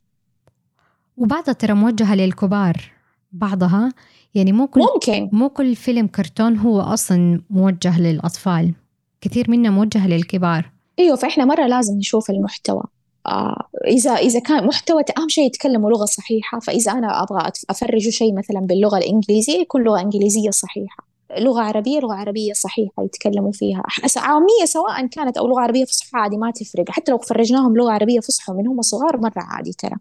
[1.18, 2.91] وبعضها ترى موجهة للكبار
[3.32, 3.93] بعضها
[4.36, 5.29] يعني مو كل ممكن.
[5.31, 8.73] مو كل فيلم كرتون هو أصلا موجه للأطفال.
[9.21, 10.71] كثير منه موجه للكبار.
[10.99, 12.84] إيوه فإحنا مرة لازم نشوف المحتوى.
[13.27, 16.59] آه إذا إذا كان محتوى أهم شيء يتكلموا لغة صحيحة.
[16.59, 21.07] فإذا أنا أبغى افرجه شيء مثلا باللغة الإنجليزية يكون لغة إنجليزية صحيحة.
[21.38, 23.84] لغة عربية لغة عربية صحيحة يتكلموا فيها.
[24.17, 26.89] عامية سواء كانت أو لغة عربية فصحى عادي ما تفرق.
[26.89, 29.95] حتى لو فرجناهم لغة عربية فصحى من هم صغار مرة عادي ترى.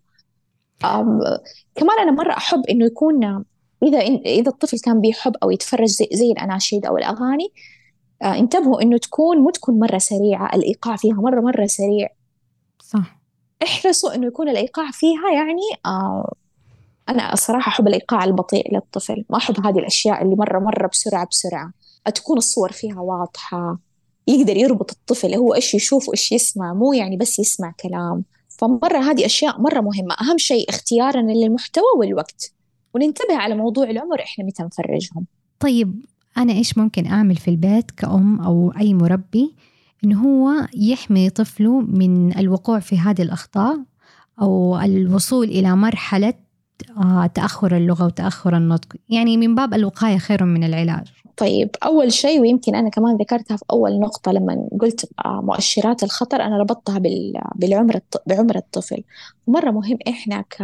[1.75, 3.45] كمان أنا مرة أحب إنه يكون
[3.83, 7.53] إذا إذا الطفل كان بيحب أو يتفرج زي, زي الأناشيد أو الأغاني
[8.23, 12.09] آه انتبهوا إنه تكون مو تكون مرة سريعة الإيقاع فيها مرة مرة سريع.
[12.83, 13.21] صح.
[13.63, 16.33] احرصوا إنه يكون الإيقاع فيها يعني آه
[17.09, 21.73] أنا الصراحه أحب الإيقاع البطيء للطفل ما أحب هذه الأشياء اللي مرة مرة بسرعة بسرعة.
[22.15, 23.79] تكون الصور فيها واضحة
[24.27, 28.25] يقدر يربط الطفل هو إيش يشوف وإيش يسمع مو يعني بس يسمع كلام.
[28.49, 30.15] فمرة هذه أشياء مرة مهمة.
[30.21, 32.52] أهم شيء اختيارنا للمحتوى والوقت.
[32.95, 35.27] وننتبه على موضوع العمر إحنا متى نفرجهم؟
[35.61, 36.05] طيب
[36.37, 39.55] أنا إيش ممكن أعمل في البيت كأم أو أي مربي؟
[40.05, 43.79] إنه هو يحمي طفله من الوقوع في هذه الأخطاء
[44.43, 46.35] أو الوصول إلى مرحلة
[46.97, 48.97] آه، تأخر اللغة وتأخر النطق.
[49.09, 51.07] يعني من باب الوقاية خير من العلاج.
[51.37, 56.43] طيب أول شيء ويمكن أنا كمان ذكرتها في أول نقطة لما قلت آه، مؤشرات الخطر
[56.43, 56.99] أنا ربطتها
[57.55, 59.03] بالعمر بعمر الطفل.
[59.47, 60.63] مرة مهم إحنا ك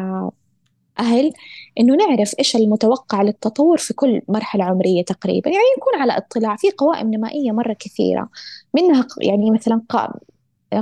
[0.99, 1.32] أهل
[1.80, 5.51] إنه نعرف إيش المتوقع للتطور في كل مرحلة عمرية تقريبا.
[5.51, 8.28] يعني نكون على اطلاع في قوائم نمائية مرة كثيرة.
[8.74, 9.82] منها يعني مثلا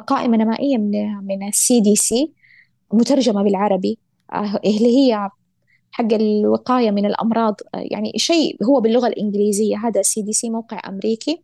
[0.06, 0.90] قائمة نمائية من
[1.26, 2.32] من السي دي سي
[2.92, 3.98] مترجمة بالعربي
[4.32, 5.30] آه، اللي هي
[5.90, 7.56] حق الوقاية من الأمراض.
[7.74, 9.76] يعني شيء هو باللغة الإنجليزية.
[9.76, 11.42] هذا CDC موقع أمريكي.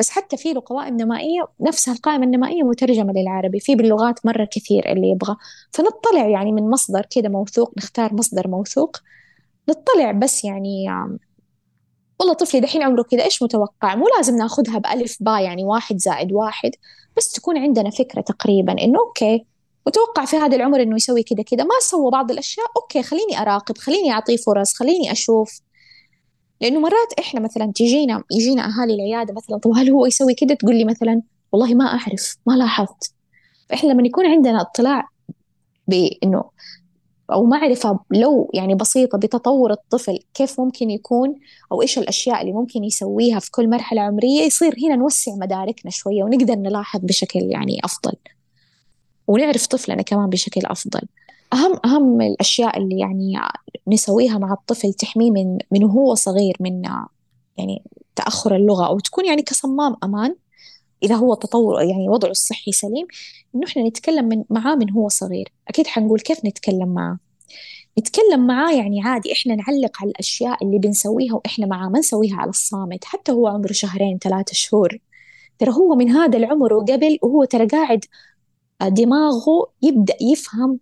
[0.00, 4.92] بس حتى في له قوائم نمائية نفسها القائمة النمائية مترجمة للعربي في باللغات مرة كثير
[4.92, 5.36] اللي يبغى.
[5.70, 8.96] فنطلع يعني من مصدر كده موثوق نختار مصدر موثوق.
[9.68, 10.86] نطلع بس يعني
[12.20, 16.32] والله طفلي دحين عمره كذا إيش متوقع؟ مو لازم ناخذها بألف با يعني واحد زائد
[16.32, 16.70] واحد
[17.16, 19.46] بس تكون عندنا فكرة تقريبا إنه okay
[19.86, 21.64] متوقع في هذا العمر إنه يسوي كذا كذا.
[21.64, 25.60] ما سوى بعض الأشياء أوكي خليني أراقب خليني أعطيه فرص خليني أشوف.
[26.60, 30.76] لأنه مرات إحنا مثلا تجينا يجينا أهالي العيادة مثلا طب هل هو يسوي كده؟ تقول
[30.76, 33.14] لي مثلا والله ما أعرف ما لاحظت.
[33.68, 35.08] فإحنا لما يكون عندنا اطلاع
[35.88, 36.44] بإنه
[37.32, 41.34] أو معرفة لو يعني بسيطة بتطور الطفل كيف ممكن يكون
[41.72, 46.22] أو إيش الأشياء اللي ممكن يسويها في كل مرحلة عمرية يصير هنا نوسع مداركنا شوية
[46.24, 48.12] ونقدر نلاحظ بشكل يعني أفضل.
[49.26, 51.00] ونعرف طفلنا كمان بشكل أفضل.
[51.52, 53.38] أهم أهم الأشياء اللي يعني
[53.88, 56.82] نسويها مع الطفل تحميه من من وهو صغير من
[57.58, 57.82] يعني
[58.16, 60.36] تأخر اللغة أو تكون يعني كصمام أمان.
[61.02, 63.06] إذا هو تطور يعني وضعه الصحي سليم
[63.54, 65.52] إنه إحنا نتكلم من معاه من هو صغير.
[65.68, 67.18] أكيد حنقول كيف نتكلم معاه؟
[67.98, 72.50] نتكلم معاه يعني عادي إحنا نعلق على الأشياء اللي بنسويها وإحنا معاه ما نسويها على
[72.50, 73.04] الصامت.
[73.04, 74.98] حتى هو عمره شهرين ثلاثة شهور.
[75.58, 78.04] ترى هو من هذا العمر وقبل وهو ترى قاعد
[78.82, 80.80] دماغه يبدأ يفهم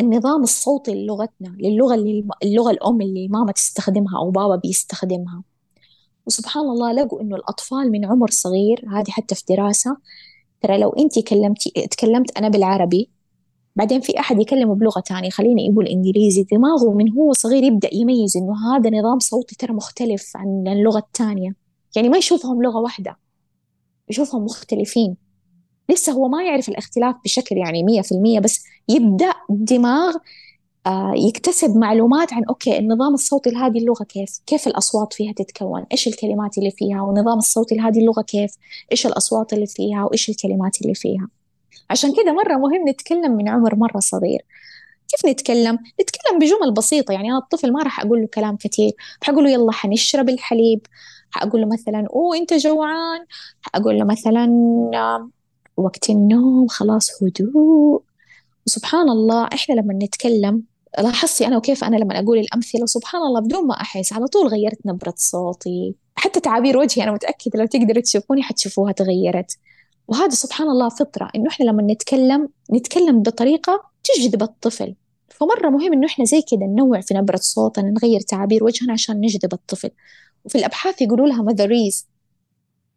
[0.00, 5.42] النظام الصوتي للغتنا للغة اللي اللغة الأم اللي ماما تستخدمها أو بابا بيستخدمها.
[6.26, 9.96] وسبحان الله لقوا إنه الأطفال من عمر صغير هذه حتى في دراسة
[10.60, 13.10] ترى لو أنت كلمتي تكلمت أنا بالعربي
[13.76, 18.36] بعدين في أحد يكلمه بلغة تانية خليني يقول إنجليزي دماغه من هو صغير يبدأ يميز
[18.36, 21.54] إنه هذا نظام صوتي ترى مختلف عن اللغة الثانية
[21.96, 23.18] يعني ما يشوفهم لغة واحدة
[24.08, 25.16] يشوفهم مختلفين.
[25.92, 30.16] لسه هو ما يعرف الاختلاف بشكل يعني مية في المية بس يبدأ الدماغ
[30.86, 36.08] آه، يكتسب معلومات عن أوكي النظام الصوتي لهذه اللغة كيف؟ كيف الأصوات فيها تتكون؟ إيش
[36.08, 38.54] الكلمات اللي فيها؟ والنظام الصوتي لهذه اللغة كيف؟
[38.92, 41.28] إيش الأصوات اللي فيها؟ وإيش الكلمات اللي فيها؟
[41.90, 44.44] عشان كده مرة مهم نتكلم من عمر مرة صغير.
[45.08, 49.44] كيف نتكلم؟ نتكلم بجمل بسيطة يعني أنا الطفل ما راح أقول له كلام كثير حقول
[49.44, 50.86] له يلا حنشرب الحليب.
[51.30, 53.26] حقول له مثلا أوه أنت جوعان.
[53.62, 54.46] حقول له مثلا
[55.76, 58.02] وقت النوم خلاص هدوء.
[58.66, 60.62] وسبحان الله إحنا لما نتكلم
[60.98, 64.78] لاحظتي أنا وكيف أنا لما أقول الأمثلة؟ سبحان الله بدون ما أحس على طول غيرت
[64.86, 65.94] نبرة صوتي.
[66.14, 69.56] حتى تعابير وجهي أنا متأكدة لو تقدروا تشوفوني حتشوفوها تغيرت.
[70.08, 74.94] وهذا سبحان الله فطرة إنه إحنا لما نتكلم نتكلم بطريقة تجذب الطفل.
[75.28, 79.52] فمرة مهم إنه إحنا زي كده ننوع في نبرة صوتنا نغير تعابير وجهنا عشان نجذب
[79.52, 79.90] الطفل.
[80.44, 82.06] وفي الأبحاث يقولوا لها مذريز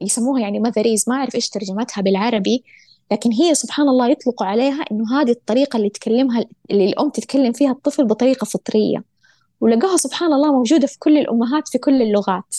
[0.02, 2.64] يسموها يعني مذريز ما أعرف إيش ترجمتها بالعربي.
[3.12, 7.72] لكن هي سبحان الله يطلقوا عليها إنه هذه الطريقة اللي تكلمها اللي الأم تتكلم فيها
[7.72, 9.04] الطفل بطريقة فطرية.
[9.62, 12.56] ولقاها سبحان الله موجودة في كل الأمهات في كل اللغات.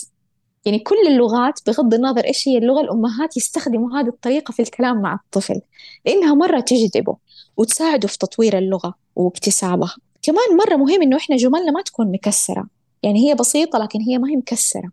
[0.64, 5.14] يعني كل اللغات بغض النظر إيش هي اللغة الأمهات يستخدموا هذه الطريقة في الكلام مع
[5.14, 5.60] الطفل.
[6.06, 7.16] لأنها مرة تجذبه
[7.56, 9.96] وتساعده في تطوير اللغة واكتسابها.
[10.22, 12.66] كمان مرة مهم إنه إحنا جملنا ما تكون مكسرة.
[13.02, 14.90] يعني هي بسيطة لكن هي ما هي مكسرة.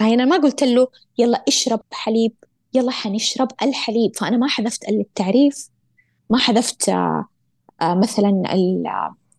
[0.00, 0.88] يعني أنا ما قلت له
[1.18, 2.32] يلا اشرب حليب
[2.74, 4.16] يلا حنشرب الحليب.
[4.16, 5.68] فأنا ما حذفت التعريف
[6.30, 7.26] ما حذفت آه،
[7.82, 8.42] آه، مثلا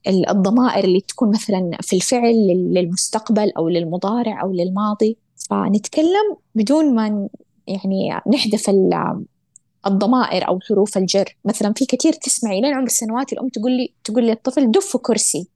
[0.07, 5.18] الضمائر اللي تكون مثلا في الفعل للمستقبل أو للمضارع أو للماضي.
[5.49, 7.30] فنتكلم بدون ما
[7.68, 8.70] يعني نحذف
[9.88, 11.38] الضمائر أو حروف الجر.
[11.45, 15.47] مثلا في كثير تسمعي لين عمر السنوات الأم تقول لي تقول لي الطفل دف كرسي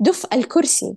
[0.00, 0.94] دف الكرسي.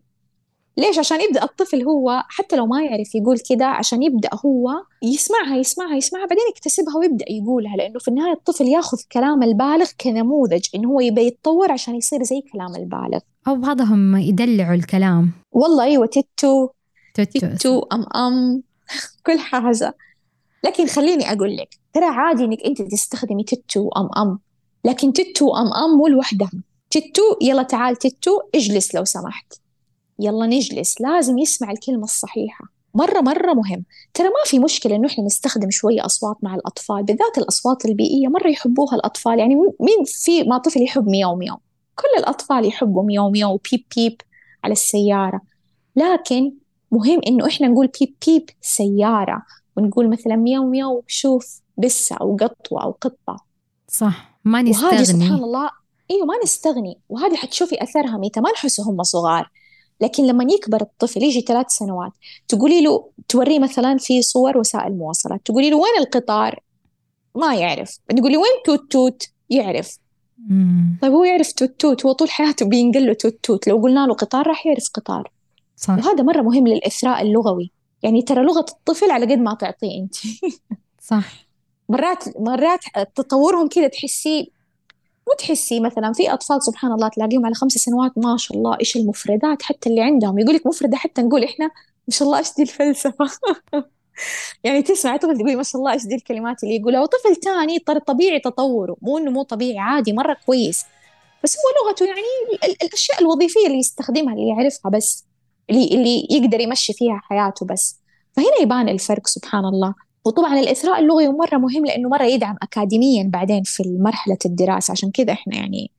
[0.77, 4.69] ليش؟ عشان يبدأ الطفل هو حتى لو ما يعرف يقول كده عشان يبدأ هو
[5.03, 7.75] يسمعها يسمعها يسمعها بعدين يكتسبها ويبدأ يقولها.
[7.75, 12.41] لأنه في النهاية الطفل ياخذ كلام البالغ كنموذج إنه هو يبي يتطور عشان يصير زي
[12.53, 13.19] كلام البالغ.
[13.47, 15.31] أو بعضهم يدلعوا الكلام.
[15.51, 16.69] والله أيوة تتو
[17.13, 18.63] تتو, تتو أم أم
[19.25, 19.95] كل حاجة.
[20.63, 24.39] لكن خليني أقول لك ترى عادي إنك أنت تستخدمي تتو أم أم.
[24.85, 26.51] لكن تتو أم أم مو لوحدها.
[26.89, 29.53] تتو يلا تعال تتو اجلس لو سمحت.
[30.19, 32.65] يلا نجلس لازم يسمع الكلمة الصحيحة.
[32.93, 33.85] مرة مرة مهم.
[34.13, 38.47] ترى ما في مشكلة إنه إحنا نستخدم شوية أصوات مع الأطفال بالذات الأصوات البيئية مرة
[38.47, 39.39] يحبوها الأطفال.
[39.39, 41.57] يعني مين في ما طفل يحب مياو مياو؟
[41.95, 44.21] كل الأطفال يحبوا مياو مياو وبيب بيب
[44.63, 45.41] على السيارة.
[45.95, 46.53] لكن
[46.91, 49.41] مهم إنه إحنا نقول بيب بيب سيارة
[49.77, 53.37] ونقول مثلا مياو مياو شوف بسة أو قطوة أو قطة.
[53.87, 54.39] صح.
[54.45, 54.91] ما نستغني.
[54.91, 55.69] وهذه سبحان الله
[56.11, 56.99] إيوه ما نستغني.
[57.09, 59.51] وهذه حتشوفي أثرها متى ما نحسه هم صغار.
[60.01, 62.11] لكن لما يكبر الطفل يجي ثلاث سنوات
[62.47, 66.59] تقولي له توريه مثلا في صور وسائل مواصلات تقولي له وين القطار؟
[67.35, 67.97] ما يعرف.
[68.09, 69.97] تقولي وين توت توت يعرف.
[70.49, 70.97] مم.
[71.01, 74.13] طيب هو يعرف توت توت هو طول حياته بينقل له توت توت لو قلنا له
[74.13, 75.31] قطار راح يعرف قطار.
[75.75, 75.97] صح.
[75.97, 77.71] وهذا مرة مهم للإثراء اللغوي.
[78.03, 80.15] يعني ترى لغة الطفل على قد ما تعطيه أنت.
[81.01, 81.47] صح.
[81.89, 82.79] مرات مرات
[83.15, 84.56] تطورهم كذا تحسيه
[85.31, 89.61] وتحسي مثلا في أطفال سبحان الله تلاقيهم على خمس سنوات ما شاء الله إيش المفردات
[89.61, 90.39] حتى اللي عندهم.
[90.39, 91.65] يقول لك مفردة حتى نقول إحنا
[92.07, 93.25] ما شاء الله إيش دي الفلسفة؟
[94.63, 97.01] يعني تسمع طفل تقولي ما شاء الله إيش دي الكلمات اللي يقولها.
[97.01, 98.97] وطفل تاني طبيعي تطوره.
[99.01, 100.85] مو إنه مو طبيعي عادي مرة كويس.
[101.43, 102.21] بس هو لغته يعني
[102.83, 105.25] الأشياء الوظيفية اللي يستخدمها اللي يعرفها بس
[105.69, 107.99] اللي اللي يقدر يمشي فيها حياته بس.
[108.35, 110.06] فهنا يبان الفرق سبحان الله.
[110.27, 114.91] وطبعا الإثراء اللغوي مرة مهم لأنه مرة يدعم أكاديميا بعدين في مرحلة الدراسة.
[114.91, 115.91] عشان كذا إحنا يعني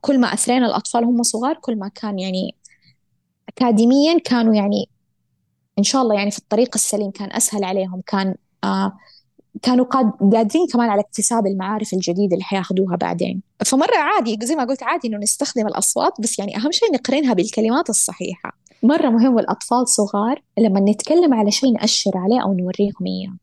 [0.00, 2.54] كل ما أثرينا الأطفال هم صغار كل ما كان يعني
[3.48, 4.88] أكاديميا كانوا يعني
[5.78, 8.02] إن شاء الله يعني في الطريق السليم كان أسهل عليهم.
[8.06, 8.34] كان
[8.64, 8.92] آه
[9.62, 13.42] كانوا قادرين كمان على اكتساب المعارف الجديدة اللي حياخدوها بعدين.
[13.64, 17.90] فمرة عادي زي ما قلت عادي إنه نستخدم الأصوات بس يعني أهم شيء نقرنها بالكلمات
[17.90, 18.58] الصحيحة.
[18.82, 23.36] مرة مهم والأطفال صغار لما نتكلم على شيء نأشر عليه أو نوريهم إياه.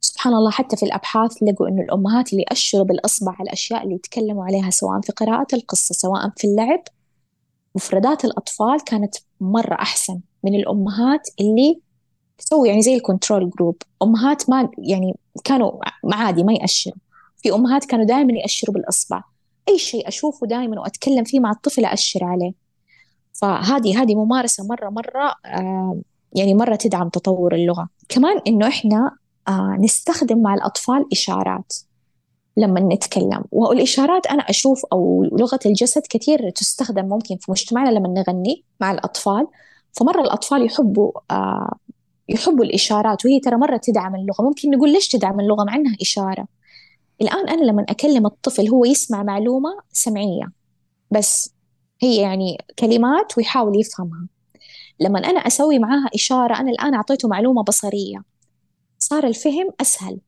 [0.00, 4.44] سبحان الله حتى في الأبحاث لقوا إنه الأمهات اللي أشروا بالإصبع على الأشياء اللي يتكلموا
[4.44, 6.82] عليها سواء في قراءة القصة سواء في اللعب
[7.74, 11.80] مفردات الأطفال كانت مرة أحسن من الأمهات اللي
[12.38, 15.14] تسوي يعني زي ال control group أمهات ما يعني
[15.44, 15.72] كانوا
[16.12, 16.96] عادي ما يأشروا.
[17.36, 19.22] في أمهات كانوا دائما يأشروا بالإصبع.
[19.68, 22.52] أي شيء أشوفه دائما وأتكلم فيه مع الطفل أأشر عليه.
[23.32, 26.00] فهذه هذه ممارسة مرة مرة آه
[26.34, 27.88] يعني مرة تدعم تطور اللغة.
[28.08, 29.16] كمان إنه إحنا
[29.48, 31.72] آه نستخدم مع الأطفال إشارات
[32.56, 33.44] لما نتكلم.
[33.50, 39.46] والإشارات أنا أشوف أو لغة الجسد كثير تستخدم ممكن في مجتمعنا لما نغني مع الأطفال.
[39.92, 41.74] فمرة الأطفال يحبوا آه
[42.28, 44.42] يحبوا الإشارات وهي ترى مرة تدعم اللغة.
[44.42, 46.46] ممكن نقول ليش تدعم اللغة؟ مع إنها إشارة.
[47.22, 50.52] الآن أنا لما أكلم الطفل هو يسمع معلومة سمعية.
[51.10, 51.51] بس
[52.02, 54.26] هي يعني كلمات ويحاول يفهمها.
[55.00, 58.22] لما أنا أسوي معاها إشارة أنا الآن أعطيته معلومة بصرية.
[58.98, 60.18] صار الفهم أسهل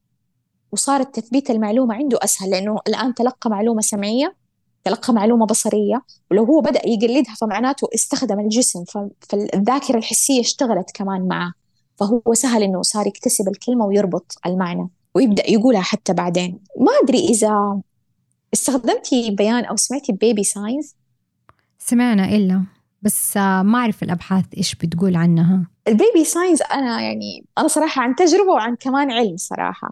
[0.73, 4.37] وصار تثبيت المعلومة عنده أسهل لأنه الآن تلقى معلومة سمعية
[4.85, 8.85] تلقى معلومة بصرية ولو هو بدأ يقلدها فمعناته استخدم الجسم
[9.21, 11.53] فالذاكرة الحسية اشتغلت كمان معه
[11.97, 16.59] فهو سهل إنه صار يكتسب الكلمة ويربط المعنى ويبدأ يقولها حتى بعدين.
[16.81, 17.81] ما أدري إذا
[18.55, 20.95] استخدمتي بيان أو سمعتي baby signs
[21.79, 22.63] سمعنا إلا
[23.03, 25.67] بس ما أعرف الأبحاث إيش بتقول عنها.
[25.89, 29.91] ال baby signs أنا يعني أنا صراحة عن تجربة وعن كمان علم صراحة.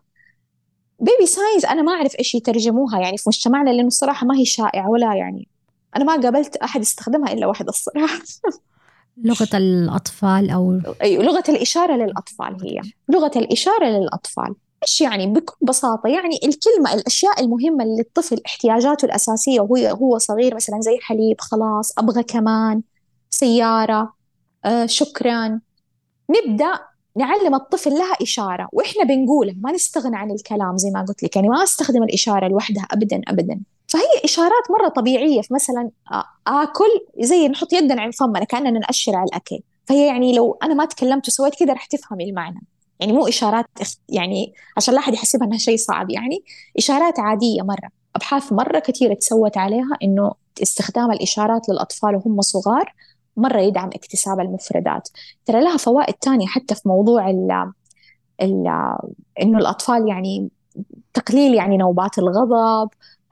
[1.00, 4.90] بيبي ساينز أنا ما أعرف إيش يترجموها يعني في مجتمعنا لأنه الصراحة ما هي شائعة
[4.90, 5.48] ولا يعني
[5.96, 8.18] أنا ما قابلت أحد استخدمها إلا واحد الصراحة.
[9.24, 12.80] لغة الأطفال أو أي لغة الإشارة للأطفال هي.
[13.08, 14.54] لغة الإشارة للأطفال.
[14.82, 20.80] إيش يعني؟ بكل بساطة يعني الكلمة الأشياء المهمة للطفل احتياجاته الأساسية وهو هو صغير مثلا
[20.80, 22.82] زي حليب خلاص أبغى كمان
[23.30, 24.14] سيارة
[24.64, 25.60] آه شكرا.
[26.30, 26.80] نبدأ
[27.16, 31.48] نعلم الطفل لها إشارة وإحنا بنقولها ما نستغنى عن الكلام زي ما قلت لك يعني
[31.48, 33.60] ما أستخدم الإشارة لوحدها أبدا أبدا.
[33.88, 35.90] فهي إشارات مرة طبيعية في مثلا
[36.46, 39.60] آكل زي نحط يدنا عند فمنا كأننا نأشر على الأكل.
[39.86, 42.66] فهي يعني لو أنا ما تكلمت وسويت كذا رح تفهمي المعنى.
[43.02, 43.66] يعني مو إشارات
[44.08, 46.44] يعني عشان لا أحد يحسبها إنها شيء صعب يعني
[46.78, 47.90] إشارات عادية مرة.
[48.16, 50.32] أبحاث مرة كثيرة تسوت عليها إنه
[50.62, 52.94] استخدام الإشارات للأطفال وهم صغار
[53.36, 55.08] مرة يدعم اكتساب المفردات.
[55.46, 57.72] ترى لها فوائد تانية حتى في موضوع ال
[58.42, 58.68] ال
[59.42, 60.50] إنه الأطفال يعني
[61.14, 62.88] تقليل يعني نوبات الغضب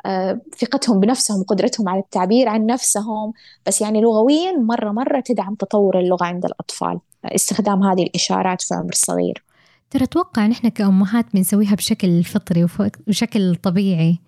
[0.06, 3.32] آه، ثقتهم بنفسهم وقدرتهم على التعبير عن نفسهم.
[3.66, 6.98] بس يعني لغويا مرة مرة تدعم تطور اللغة عند الأطفال.
[7.24, 9.49] استخدام هذه الإشارات في عمر صغير.
[9.90, 12.66] ترى أتوقع نحن كأمهات بنسويها بشكل فطري
[13.08, 14.18] وشكل طبيعي.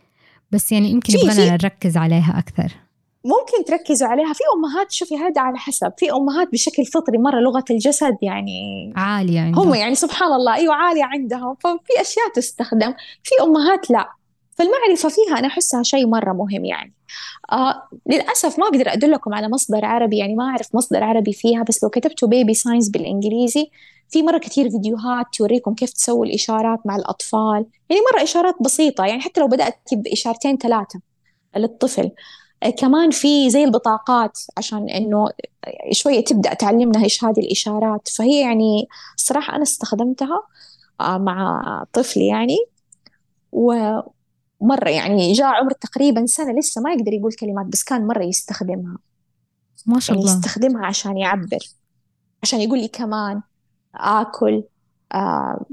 [0.50, 2.72] بس يعني يمكن يبغانا نركز عليها أكثر.
[3.24, 4.32] ممكن تركزوا عليها.
[4.32, 5.92] في أمهات شوفي هذا على حسب.
[5.98, 9.68] في أمهات بشكل فطري مرة لغة الجسد يعني عالية عندهم.
[9.68, 11.54] هم يعني سبحان الله أيوه عالية عندهم.
[11.54, 12.94] ففي أشياء تستخدم.
[13.22, 14.08] في أمهات لا.
[14.62, 16.94] فالمعرفة فيها أنا أحسها شيء مرة مهم يعني.
[17.52, 21.84] آه للأسف ما أقدر ادلكم على مصدر عربي يعني ما أعرف مصدر عربي فيها بس
[21.84, 23.70] لو كتبتوا بيبي ساينس بالإنجليزي
[24.10, 27.66] في مرة كثير فيديوهات توريكم كيف تسوي الإشارات مع الأطفال.
[27.90, 31.00] يعني مرة إشارات بسيطة يعني حتى لو بدأت بإشارتين ثلاثة
[31.56, 32.10] للطفل.
[32.78, 35.28] كمان في زي البطاقات عشان إنه
[35.92, 38.08] شوية تبدأ تعلمنا إيش هذه الإشارات.
[38.08, 40.42] فهي يعني الصراحه أنا استخدمتها
[41.00, 42.58] آه، مع طفلي يعني.
[44.62, 48.98] ومره يعني جاء عمر تقريبا سنة لسه ما يقدر يقول كلمات بس كان مرة يستخدمها.
[49.86, 50.38] ما شاء يعني الله.
[50.38, 51.58] يستخدمها عشان يعبر
[52.42, 53.42] عشان يقول لي كمان
[53.94, 54.64] آكل
[55.12, 55.64] آه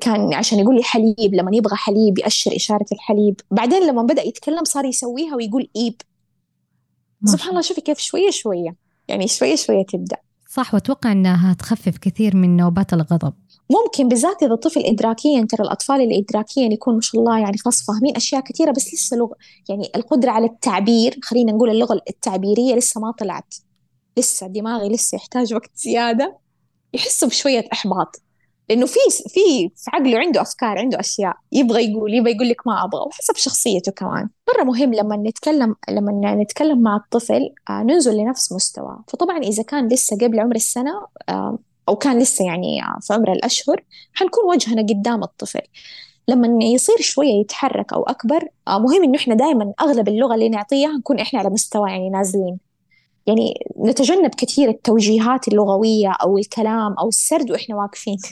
[0.00, 3.40] كان عشان يقول لي حليب لما يبغى حليب يأشر إشارة الحليب.
[3.50, 5.94] بعدين لما بدأ يتكلم صار يسويها ويقول إيب.
[7.24, 7.60] سبحان الله.
[7.60, 8.76] شوفي كيف شوية شوية
[9.08, 10.16] يعني شوية شوية تبدأ.
[10.48, 13.34] صح وأتوقع أنها تخفف كثير من نوبات الغضب.
[13.70, 17.86] ممكن بالذات إذا الطفل إدراكيا ترى الأطفال اللي إدراكيا يكون ما شاء الله يعني خلاص
[17.86, 19.36] فاهمين أشياء كثيرة بس لسه لغة
[19.68, 23.54] يعني القدرة على التعبير خلينا نقول اللغة التعبيرية لسه ما طلعت.
[24.16, 26.38] لسه دماغي لسه يحتاج وقت زيادة.
[26.94, 28.20] يحسوا بشوية إحباط.
[28.68, 28.98] لأنه في
[29.28, 31.34] في في عقله عنده أفكار عنده أشياء.
[31.52, 34.28] يبغى يقول يبغى يقول لك ما أبغى وحسب شخصيته كمان.
[34.54, 38.98] مرة مهم لما نتكلم لما نتكلم مع الطفل آه ننزل لنفس مستوى.
[39.08, 40.92] فطبعا إذا كان لسه قبل عمر السنة
[41.88, 45.60] أو كان لسه يعني في عمر الأشهر حنكون وجهنا قدام الطفل.
[46.28, 50.88] لما يصير شوية يتحرك أو أكبر آه مهم إنه إحنا دائما أغلب اللغة اللي نعطيها
[50.88, 52.58] نكون إحنا على مستوى يعني نازلين.
[53.26, 53.54] يعني
[53.84, 58.18] نتجنب كثير التوجيهات اللغوية أو الكلام أو السرد وإحنا واقفين.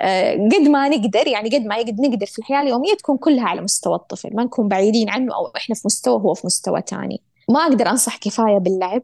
[0.00, 3.94] آه، قد ما نقدر يعني قد ما نقدر في الحياة اليومية تكون كلها على مستوى
[3.94, 4.30] الطفل.
[4.36, 7.20] ما نكون بعيدين عنه أو إحنا في مستوى هو في مستوى تاني.
[7.48, 9.02] ما أقدر أنصح كفاية باللعب.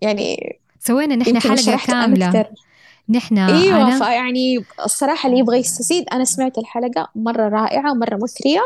[0.00, 2.46] يعني سوينا نحن حلقة كاملة.
[3.12, 3.98] نحن إيوه أنا...
[3.98, 8.60] فيعني الصراحة اللي يبغى يستزيد أنا سمعت الحلقة مرة رائعة مره مثرية.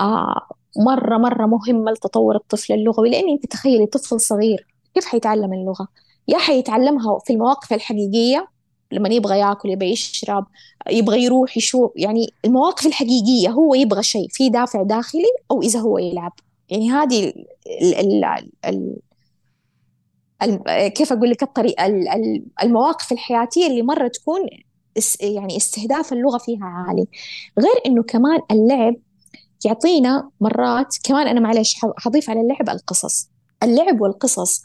[0.00, 5.88] آه مرة مرة مهمة لتطور الطفل اللغوي لأني أنت تخيلي طفل صغير كيف حيتعلم اللغة؟
[6.28, 8.48] يا حيتعلمها في المواقف الحقيقية
[8.92, 10.46] لما يبغى ياكل يبغى يشرب
[10.90, 15.98] يبغى يروح يشوف يعني المواقف الحقيقية هو يبغى شيء في دافع داخلي أو إذا هو
[15.98, 16.32] يلعب.
[16.70, 17.32] يعني هذه
[17.82, 18.24] ال ال
[18.64, 18.96] ال
[20.88, 21.86] كيف أقول لك الطريقة
[22.62, 24.40] المواقف الحياتية اللي مرة تكون
[25.20, 27.06] يعني استهداف اللغة فيها عالي.
[27.58, 28.94] غير إنه كمان اللعب
[29.64, 33.28] يعطينا مرات كمان أنا معلش حضيف على اللعب القصص.
[33.62, 34.62] اللعب والقصص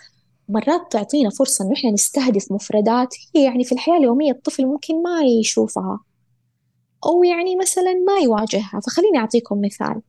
[0.49, 5.21] مرات تعطينا فرصة إنه إحنا نستهدف مفردات هي يعني في الحياة اليومية الطفل ممكن ما
[5.39, 5.99] يشوفها
[7.05, 8.79] أو يعني مثلا ما يواجهها.
[8.87, 10.01] فخليني أعطيكم مثال.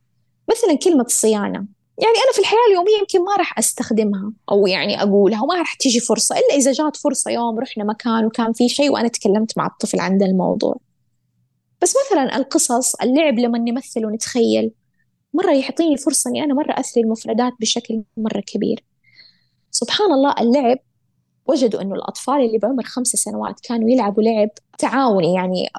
[0.49, 1.65] مثلا كلمة صيانة.
[2.01, 5.99] يعني أنا في الحياة اليومية يمكن ما راح أستخدمها أو يعني أقولها وما راح تيجي
[5.99, 9.99] فرصة إلا إذا جات فرصة يوم رحنا مكان وكان في شيء وأنا تكلمت مع الطفل
[9.99, 10.75] عن الموضوع.
[11.81, 14.71] بس مثلا القصص اللعب لما نمثل ونتخيل
[15.33, 18.83] مرة يعطيني فرصة إني أنا مرة أثري المفردات بشكل مرة كبير.
[19.71, 20.77] سبحان الله اللعب
[21.45, 25.69] وجدوا إنه الأطفال اللي بعمر خمس سنوات كانوا يلعبوا لعب تعاوني يعني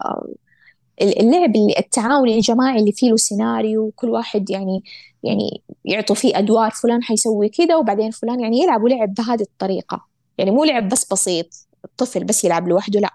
[1.02, 4.82] اللعب اللي التعاوني الجماعي اللي فيه له سيناريو وكل واحد يعني
[5.22, 10.06] يعني يعطوا فيه أدوار فلان حيسوي كذا وبعدين فلان يعني يلعبوا لعب بهذه الطريقة.
[10.38, 11.46] يعني مو لعب بس بسيط
[11.84, 13.10] الطفل بس يلعب لوحده لا.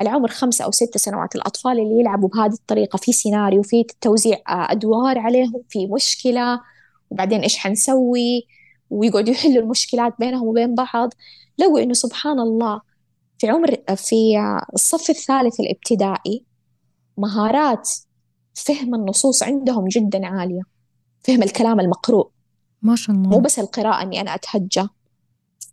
[0.00, 4.38] على عمر خمسة أو ستة سنوات الأطفال اللي يلعبوا بهذه الطريقة في سيناريو في توزيع
[4.48, 6.60] أدوار عليهم في مشكلة
[7.10, 8.46] وبعدين إيش حنسوي؟
[8.90, 11.10] ويقعدوا يحلوا المشكلات بينهم وبين بعض.
[11.58, 12.80] لقوا إنه سبحان الله
[13.38, 14.38] في عمر في
[14.74, 16.44] الصف الثالث الابتدائي
[17.20, 17.90] مهارات
[18.54, 20.62] فهم النصوص عندهم جدا عالية.
[21.22, 22.28] فهم الكلام المقروء.
[22.82, 23.28] ما شاء الله.
[23.28, 24.88] مو بس القراءة إني أنا أتهجى.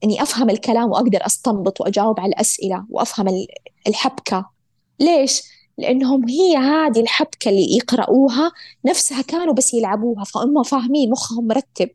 [0.04, 3.46] إني أفهم الكلام وأقدر أستنبط وأجاوب على الأسئلة وأفهم
[3.88, 4.50] الحبكة.
[5.00, 5.42] ليش؟
[5.78, 8.52] لأنهم هي هذه الحبكة اللي يقرأوها
[8.86, 10.24] نفسها كانوا بس يلعبوها.
[10.24, 11.90] فهم فاهمين مخهم مرتب.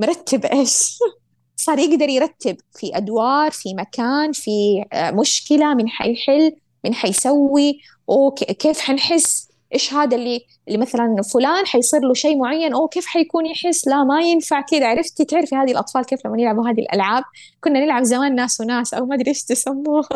[0.00, 0.98] مرتب إيش؟
[1.56, 2.56] صار يقدر يرتب.
[2.72, 6.52] في أدوار في مكان في آه، مشكلة من حيحل
[6.84, 7.80] من حيسوي.
[8.12, 13.46] وكيف حنحس؟ إيش هذا اللي اللي مثلا فلان حيصير له شيء معين؟ أو كيف حيكون
[13.46, 14.86] يحس؟ لا ما ينفع كذا.
[14.86, 17.22] عرفتي؟ تعرفي هذه الأطفال كيف لما يلعبوا هذه الألعاب؟
[17.60, 20.08] كنا نلعب زمان ناس وناس أو ما أدري إيش تسموها.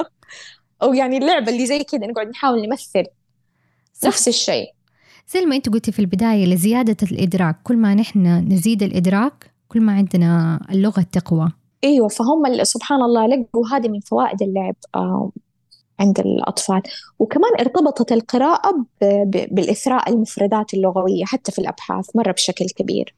[0.83, 3.05] أو يعني اللعبه اللي زي كذا نقعد نحاول نمثل.
[4.05, 4.67] نفس الشيء.
[5.29, 7.57] زي ما أنت قلتي في البداية لزيادة الإدراك.
[7.65, 11.53] كل ما نحن نزيد الإدراك كل ما عندنا اللغة تقوى
[11.85, 14.75] إيوه فهم سبحان الله لقوا هذه من فوائد اللعب.
[16.01, 16.83] عند الأطفال.
[17.19, 18.87] وكمان ارتبطت القراءة
[19.51, 23.15] بالإثراء المفردات اللغوية حتى في الأبحاث مرة بشكل كبير.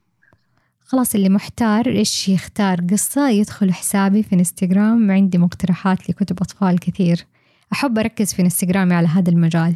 [0.81, 5.11] خلاص اللي محتار إيش يختار؟ قصة يدخل حسابي في إنستغرام.
[5.11, 7.27] عندي مقترحات لكتب أطفال كثير.
[7.73, 9.75] أحب أركز في إنستغرامي على هذا المجال.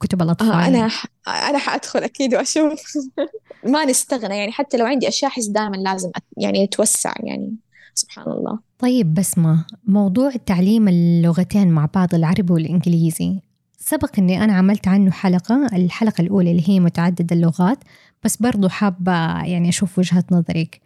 [0.00, 0.50] كتب الأطفال.
[0.50, 1.06] آه أنا ح...
[1.28, 2.82] أنا حأدخل أكيد وأشوف.
[3.72, 7.56] ما نستغنى يعني حتى لو عندي أشياء أحس دائما لازم يعني أتوسع يعني.
[8.00, 13.40] سبحان الله طيب بسمة موضوع تعليم اللغتين مع بعض العربي والإنجليزي
[13.78, 17.78] سبق أني أنا عملت عنه حلقة الحلقة الأولى اللي هي متعدد اللغات
[18.24, 20.80] بس برضو حابة يعني أشوف وجهة نظرك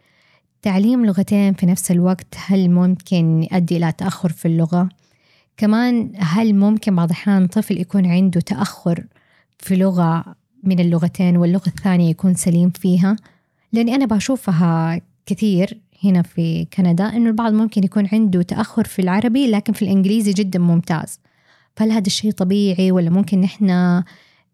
[0.61, 4.89] تعليم لغتين في نفس الوقت هل ممكن يؤدي إلى تأخر في اللغة؟
[5.57, 9.05] كمان هل ممكن بعض الأحيان طفل يكون عنده تأخر
[9.59, 13.15] في لغة من اللغتين واللغة الثانية يكون سليم فيها؟
[13.73, 19.47] لأني أنا بشوفها كثير هنا في كندا إنه البعض ممكن يكون عنده تأخر في العربي
[19.51, 21.19] لكن في الإنجليزي جدا ممتاز.
[21.75, 24.03] فهل هذا الشيء طبيعي ولا ممكن نحن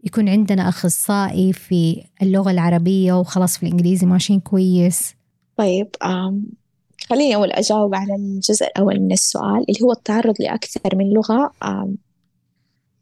[0.03, 5.15] يكون عندنا أخصائي في اللغة العربية وخلاص في الإنجليزي ماشيين كويس؟
[5.57, 5.87] طيب
[7.09, 11.51] خليني أول أجاوب على الجزء الأول من السؤال اللي هو التعرض لأكثر من لغة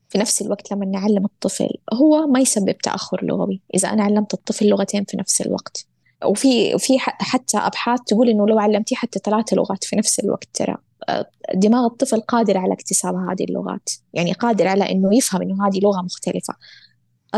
[0.09, 3.61] في نفس الوقت لما نعلم الطفل هو ما يسبب تأخر لغوي.
[3.75, 5.88] إذا أنا علمت الطفل لغتين في نفس الوقت.
[6.26, 10.78] وفي في حتى أبحاث تقول إنه لو علمتيه حتى ثلاث لغات في نفس الوقت ترى
[11.09, 15.80] آه، دماغ الطفل قادر على اكتساب هذه اللغات يعني قادر على إنه يفهم إنه هذه
[15.80, 16.53] لغة مختلفة.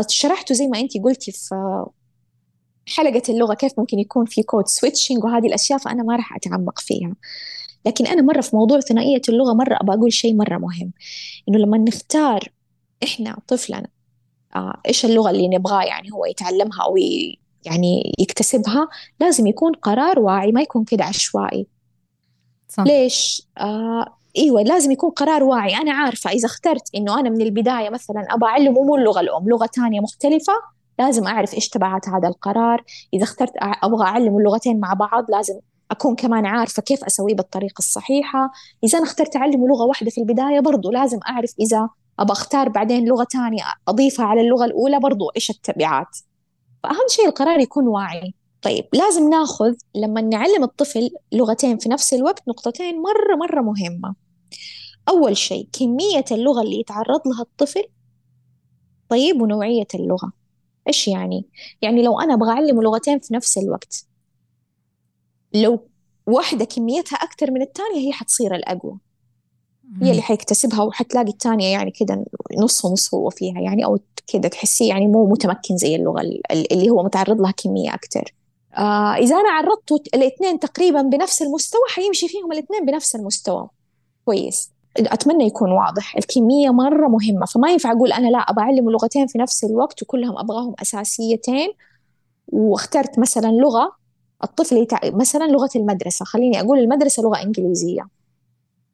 [0.08, 1.84] شرحته زي ما انت قلتي في
[2.86, 7.14] حلقة اللغة كيف ممكن يكون في code switching وهذه الأشياء فأنا ما راح أتعمق فيها.
[7.86, 10.92] لكن أنا مرة في موضوع ثنائية اللغة مرة أبغى أقول شيء مرة مهم
[11.48, 12.52] إنه لما نختار
[13.02, 13.88] إحنا طفلنا
[14.56, 16.96] آه إيش اللغة اللي نبغاه يعني هو يتعلمها أو
[17.64, 18.88] يعني يكتسبها
[19.20, 21.66] لازم يكون قرار واعي ما يكون كده عشوائي.
[22.68, 22.82] صح.
[22.82, 24.06] ليش؟ آه
[24.38, 25.76] إيوه لازم يكون قرار واعي.
[25.76, 29.66] أنا عارفة إذا اخترت إنه أنا من البداية مثلا أبغى أعلمه مو اللغة الأم لغة
[29.66, 30.52] ثانية مختلفة
[30.98, 32.84] لازم أعرف إيش تبعات هذا القرار.
[33.14, 35.54] إذا اخترت أبغى أعلم اللغتين مع بعض لازم
[35.90, 38.50] أكون كمان عارفة كيف أسويه بالطريقة الصحيحة.
[38.84, 41.88] إذا أنا اخترت أعلمه لغة واحدة في البداية برضو لازم أعرف إذا
[42.18, 46.18] أبغى أختار بعدين لغة ثانية أضيفها على اللغة الأولى برضو إيش التبعات.
[46.82, 48.34] فأهم شيء القرار يكون واعي.
[48.62, 54.14] طيب لازم ناخذ لما نعلم الطفل لغتين في نفس الوقت نقطتين مرة مرة مهمة.
[55.08, 57.84] أول شيء كمية اللغة اللي يتعرض لها الطفل
[59.08, 60.32] طيب ونوعية اللغة.
[60.88, 61.46] إيش يعني؟
[61.82, 64.06] يعني لو أنا أبغى أعلمه لغتين في نفس الوقت
[65.54, 65.88] لو
[66.26, 68.98] واحدة كميتها أكثر من الثانية هي حتصير الأقوى.
[70.00, 72.24] هي اللي حيكتسبها وحتلاقي الثانية يعني كده
[72.58, 76.20] نص ونص هو فيها يعني أو كده تحسيه يعني مو متمكن زي اللغة
[76.50, 78.34] اللي هو متعرض لها كمية أكتر.
[78.78, 83.68] آه إذا أنا عرضته الاثنين تقريبا بنفس المستوى حيمشي فيهم الاثنين بنفس المستوى.
[84.24, 84.70] كويس.
[84.98, 86.16] أتمنى يكون واضح.
[86.16, 87.46] الكمية مرة مهمة.
[87.46, 91.68] فما ينفع أقول أنا لا أبغى أعلم لغتين في نفس الوقت وكلهم أبغاهم أساسيتين.
[92.48, 93.92] واخترت مثلا لغة
[94.44, 94.98] الطفل يتع...
[95.04, 96.24] مثلا لغة المدرسة.
[96.24, 98.08] خليني أقول المدرسة لغة إنجليزية.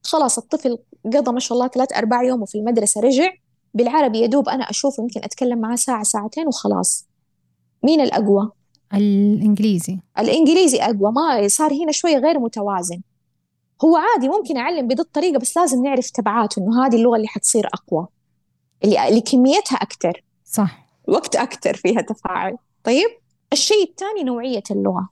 [0.03, 3.31] خلاص الطفل قضى ما شاء الله ثلاث أربع يوم في المدرسة رجع
[3.75, 7.07] بالعربي يدوب أنا أشوف يمكن أتكلم معاه ساعة ساعتين وخلاص.
[7.83, 8.51] مين الأقوى؟
[8.95, 9.99] الإنجليزي.
[10.19, 13.01] الإنجليزي أقوى ما صار هنا شوية غير متوازن.
[13.85, 17.67] هو عادي ممكن أعلم بهذه الطريقة بس لازم نعرف تبعاته إنه هذه اللغة اللي حتصير
[17.67, 18.07] أقوى.
[18.85, 20.25] اللي, اللي كميتها أكتر.
[20.45, 20.89] صح.
[21.09, 22.57] وقت أكتر فيها تفاعل.
[22.85, 23.09] طيب
[23.53, 25.09] الشيء الثاني نوعية اللغة.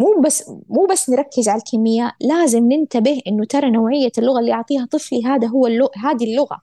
[0.00, 4.86] مو بس مو بس نركز على الكمية لازم ننتبه إنه ترى نوعية اللغة اللي أعطيها
[4.90, 6.60] طفلي هذا هو اللغة هذه اللغة.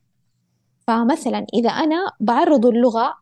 [0.88, 3.14] فمثلا إذا أنا بعرض اللغة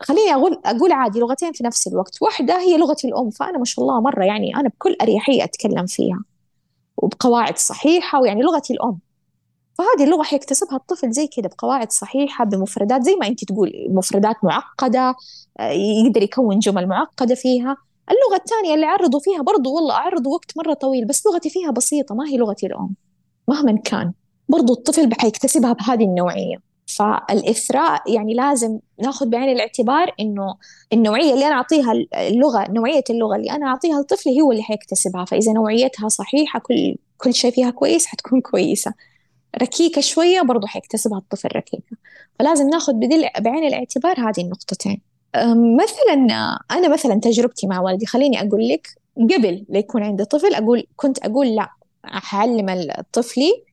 [0.00, 2.22] خليني أقول أقول عادي لغتين في نفس الوقت.
[2.22, 6.24] واحدة هي لغتي الأم فأنا ما شاء الله مرة يعني أنا بكل أريحية أتكلم فيها
[6.96, 8.98] وبقواعد صحيحة ويعني لغتي الأم.
[9.74, 15.14] فهذه اللغة حيكتسبها الطفل زي كده بقواعد صحيحة بمفردات زي ما أنت تقول مفردات معقدة
[15.60, 17.87] آه، يقدر يكون جمل معقدة فيها.
[18.10, 22.14] اللغة الثانية اللي أعرضوا فيها برضو والله أعرضوا وقت مرة طويل بس لغتي فيها بسيطة
[22.14, 22.94] ما هي لغتي الأم
[23.48, 24.12] مهما كان.
[24.48, 26.56] برضو الطفل حيكتسبها بهذه النوعية.
[26.86, 30.54] فالإثراء يعني لازم ناخذ بعين الاعتبار إنه
[30.92, 35.24] النوعية اللي أنا أعطيها اللغة نوعية اللغة اللي أنا أعطيها لطفلي هو اللي حيكتسبها.
[35.24, 38.92] فإذا نوعيتها صحيحة كل كل شيء فيها كويس حتكون كويسة.
[39.62, 41.96] ركيكة شوية برضو حيكتسبها الطفل ركيكة.
[42.38, 42.92] فلازم ناخذ
[43.40, 45.00] بعين الاعتبار هذه النقطتين.
[45.78, 46.14] مثلا
[46.70, 51.54] أنا مثلا تجربتي مع والدي خليني أقول لك قبل ليكون عندي طفل أقول كنت أقول
[51.54, 51.68] لا
[52.04, 53.64] حعلم طفلي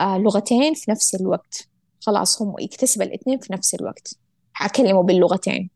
[0.00, 1.68] آه، لغتين في نفس الوقت.
[2.00, 4.14] خلاص هم يكتسب الاثنين في نفس الوقت.
[4.52, 5.70] حكلمه باللغتين.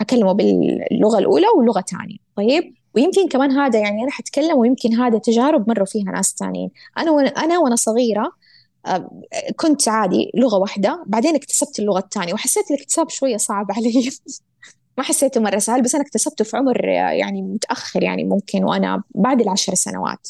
[0.00, 2.16] حكلمه باللغة الأولى واللغة الثانية.
[2.36, 7.10] طيب؟ ويمكن كمان هذا يعني أنا حتكلم ويمكن هذا تجارب مروا فيها ناس تانيين أنا
[7.10, 8.30] وأنا أنا وأنا صغيرة آه،
[9.56, 14.10] كنت عادي لغة واحدة بعدين اكتسبت اللغة الثانية وحسيت الاكتساب شوية صعب علي.
[14.98, 19.40] ما حسيته مرة سهل بس أنا اكتسبته في عمر يعني متأخر يعني ممكن وأنا بعد
[19.40, 20.28] العشر سنوات.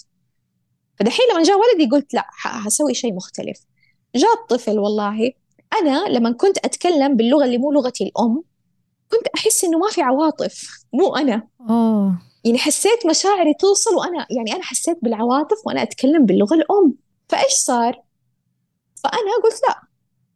[0.99, 3.61] فدحين لما جاء ولدي قلت لا حسوي شيء مختلف.
[4.17, 5.33] جاء الطفل والله
[5.83, 8.43] أنا لما كنت أتكلم باللغة اللي مو لغتي الأم
[9.11, 11.49] كنت أحس إنه ما في عواطف مو أنا.
[11.71, 12.19] أوه.
[12.45, 16.95] يعني حسيت مشاعري توصل وأنا يعني أنا حسيت بالعواطف وأنا أتكلم باللغة الأم.
[17.29, 18.06] فإيش صار؟
[19.07, 19.83] فأنا قلت لا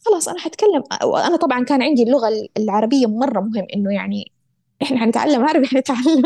[0.07, 4.33] خلاص أنا حتكلم وأنا طبعا كان عندي اللغة العربية مرة مهم إنه يعني
[4.83, 6.23] إحنا حنتعلم عربي حنتعلم.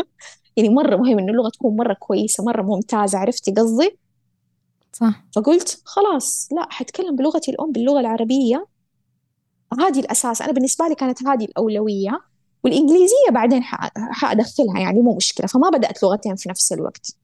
[0.57, 3.97] يعني مرة مهم إنه اللغة تكون مرة كويسة مرة ممتازة عرفتي قصدي؟
[4.93, 5.25] صح.
[5.35, 8.67] فقلت خلاص لا حتكلم بلغتي الأم باللغة العربية.
[9.79, 12.21] هذه الأساس أنا بالنسبة لي كانت هذه الأولوية
[12.63, 13.63] والإنجليزية بعدين
[14.11, 17.15] حأدخلها يعني مو مشكلة فما بدأت لغتين في نفس الوقت.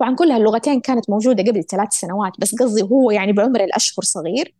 [0.00, 4.54] طبعا كل هاللغتين كانت موجودة قبل ثلاث سنوات بس قصدي هو يعني بعمر الأشهر صغير.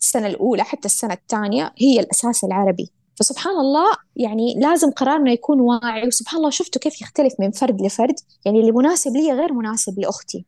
[0.00, 2.90] السنة الأولى حتى السنة الثانية هي الأساس العربي.
[3.16, 8.14] فسبحان الله يعني لازم قرارنا يكون واعي وسبحان الله شفتوا كيف يختلف من فرد لفرد.
[8.44, 10.46] يعني اللي مناسب لي غير مناسب لأختي.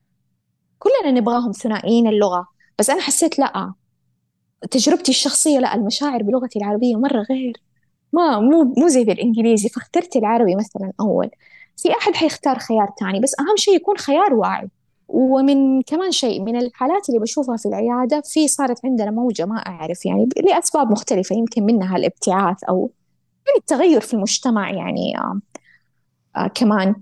[0.78, 2.46] كلنا نبغاهم ثنائيين اللغة
[2.78, 3.74] بس أنا حسيت لا
[4.70, 7.62] تجربتي الشخصية لا المشاعر بلغتي العربية مرة غير.
[8.12, 11.30] ما مو مو زي بالإنجليزي فاخترت العربي مثلا أول.
[11.76, 14.68] في أحد حيختار خيار تاني بس أهم شيء يكون خيار واعي.
[15.08, 20.06] ومن كمان شيء من الحالات اللي بشوفها في العيادة في صارت عندنا موجة ما أعرف
[20.06, 22.90] يعني لأسباب مختلفة يمكن منها الابتعاث أو
[23.46, 25.40] يعني التغير في المجتمع يعني آه
[26.36, 26.94] آه كمان.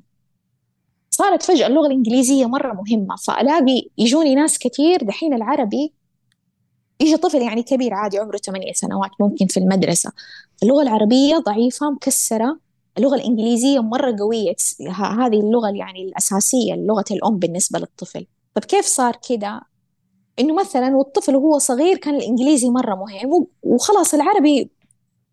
[1.10, 5.92] صارت فجأة اللغة الإنجليزية مرة مهمة فألاقي يجوني ناس كثير دحين العربي
[7.00, 10.12] يجي طفل يعني كبير عادي عمره ثمانية سنوات ممكن في المدرسة.
[10.62, 12.58] اللغة العربية ضعيفة مكسرة
[12.98, 14.54] اللغة الإنجليزية مرة قوية.
[14.98, 18.26] هذه اللغة يعني الأساسية لغة الأم بالنسبة للطفل.
[18.54, 19.60] طب كيف صار كده؟
[20.38, 24.70] إنه مثلا والطفل وهو صغير كان الإنجليزي مرة مهم وخلاص العربي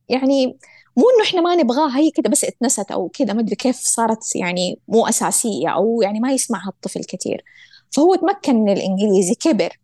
[0.10, 0.58] يعني
[0.98, 4.36] مو إنه إحنا ما نبغاها هي كده بس اتنست أو كده ما أدري كيف صارت
[4.36, 7.44] يعني مو أساسية أو يعني ما يسمعها الطفل كثير
[7.92, 9.78] فهو تمكن من الإنجليزي كبر.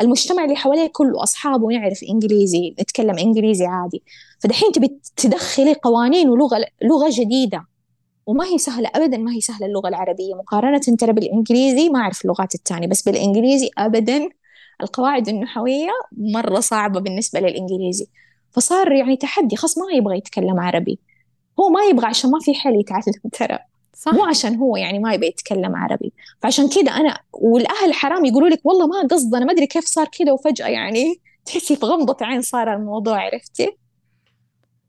[0.00, 4.02] المجتمع اللي حواليه كله أصحابه يعرف إنجليزي نتكلم إنجليزي عادي.
[4.40, 7.66] فدحين تبي تدخلي قوانين ولغة لغة جديدة.
[8.26, 10.34] وما هي سهلة أبدا ما هي سهلة اللغة العربية.
[10.34, 14.28] مقارنة ترى بالإنجليزي ما أعرف اللغات الثانية بس بالإنجليزي أبدا
[14.82, 18.06] القواعد النحوية مرة صعبة بالنسبة للإنجليزي.
[18.50, 20.98] فصار يعني تحدي خلاص ما يبغى يتكلم عربي.
[21.60, 23.58] هو ما يبغى عشان ما في حل يتعلم ترى.
[23.94, 24.12] صح.
[24.12, 26.12] مو عشان هو يعني ما يبي يتكلم عربي.
[26.40, 30.08] فعشان كذا أنا والأهل حرام يقولوا لك والله ما قصد أنا ما أدري كيف صار
[30.08, 33.76] كذا وفجأة يعني تحسي في غمضه عين صار الموضوع عرفتي؟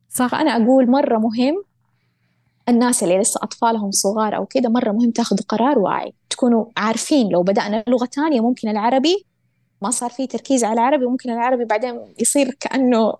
[0.09, 0.27] صح.
[0.27, 1.63] فأنا أقول مرة مهم
[2.69, 7.43] الناس اللي لسه أطفالهم صغار أو كذا مرة مهم تاخذوا قرار واعي تكونوا عارفين لو
[7.43, 9.25] بدأنا لغة ثانية ممكن العربي
[9.81, 13.13] ما صار فيه تركيز على العربي ممكن العربي بعدين يصير كأنه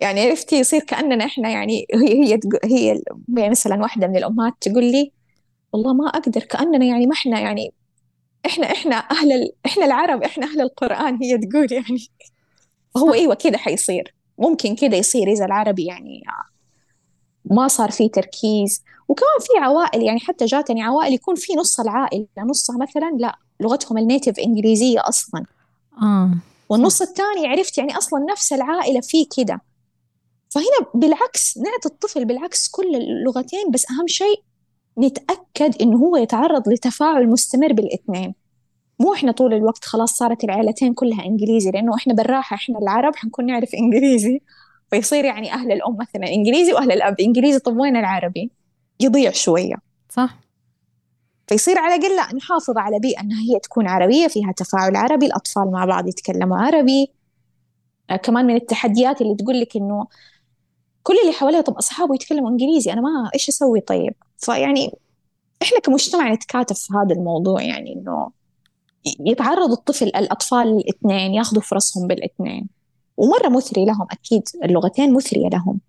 [0.00, 3.02] يعني عرفتي يصير كأننا إحنا يعني هي هي هي
[3.36, 5.12] يعني مثلا واحدة من الأمهات تقول لي
[5.72, 7.72] والله ما أقدر كأننا يعني ما إحنا يعني
[8.46, 9.52] إحنا إحنا أهل ال...
[9.66, 12.06] إحنا العرب إحنا أهل القرآن هي تقول يعني.
[12.96, 14.14] هو أيوة كده حيصير.
[14.38, 16.22] ممكن كده يصير إذا العربي يعني
[17.44, 18.82] ما صار فيه تركيز.
[19.08, 23.98] وكمان في عوائل يعني حتى جاتني عوائل يكون في نص العائلة نصها مثلا لا لغتهم
[23.98, 25.44] النيتف إنجليزية أصلا.
[26.02, 26.30] آه.
[26.68, 29.60] والنص الثاني عرفت يعني أصلا نفس العائلة في كده.
[30.50, 34.42] فهنا بالعكس نعطي الطفل بالعكس كل اللغتين بس أهم شيء
[34.98, 38.34] نتأكد إنه هو يتعرض لتفاعل مستمر بالإثنين.
[39.00, 43.46] مو إحنا طول الوقت خلاص صارت العائلتين كلها إنجليزي لأنه إحنا بالراحة إحنا العرب حنكون
[43.46, 44.40] نعرف إنجليزي.
[44.90, 48.50] فيصير يعني أهل الأم مثلا إنجليزي وأهل الأب إنجليزي طب وين العربي؟
[49.00, 49.74] يضيع شوية.
[50.08, 50.36] صح.
[51.46, 55.70] فيصير على الأقل لا نحافظ على بيئة أنها هي تكون عربية فيها تفاعل عربي الأطفال
[55.72, 57.12] مع بعض يتكلموا عربي.
[58.10, 60.06] آه كمان من التحديات اللي تقول لك إنه
[61.02, 64.92] كل اللي حواليه طب أصحابه يتكلموا إنجليزي أنا ما إيش أسوي طيب؟ فيعني
[65.62, 68.30] إحنا كمجتمع نتكاتف في هذا الموضوع يعني إنه
[69.26, 72.68] يتعرض الطفل الأطفال الاثنين ياخذوا فرصهم بالاثنين.
[73.16, 75.80] ومرة مثري لهم أكيد اللغتين مثرية لهم.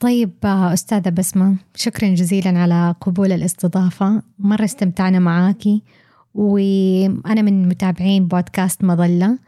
[0.00, 4.22] طيب أستاذة بسمة شكرا جزيلا على قبول الاستضافة.
[4.38, 5.82] مرة استمتعنا معاكي
[6.34, 9.38] وأنا من متابعين بودكاست مظلة.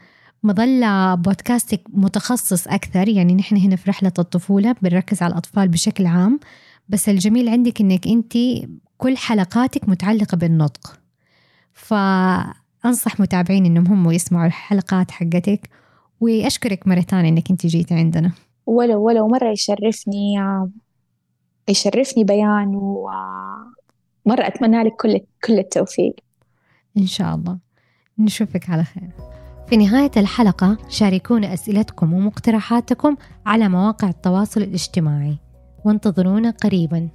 [0.47, 6.41] مظلة بودكاستك متخصص أكثر يعني نحن هنا في رحلة الطفولة بنركز على الأطفال بشكل عام
[6.89, 8.33] بس الجميل عندك إنك أنت
[8.97, 10.99] كل حلقاتك متعلقة بالنطق.
[11.73, 15.71] فأنصح متابعين إنهم هم يسمعوا الحلقات حقتك
[16.21, 18.33] وأشكرك مرة ثانية إنك أنت جيتي عندنا.
[18.67, 20.35] ولو ولو مرة يشرفني
[21.69, 26.15] يشرفني بيان ومرة أتمنى لك كل كل التوفيق.
[26.99, 27.59] إن شاء الله.
[28.19, 29.36] نشوفك على خير.
[29.69, 35.37] في نهاية الحلقة شاركونا أسئلتكم ومقترحاتكم على مواقع التواصل الاجتماعي.
[35.85, 37.09] وانتظرونا قريباً.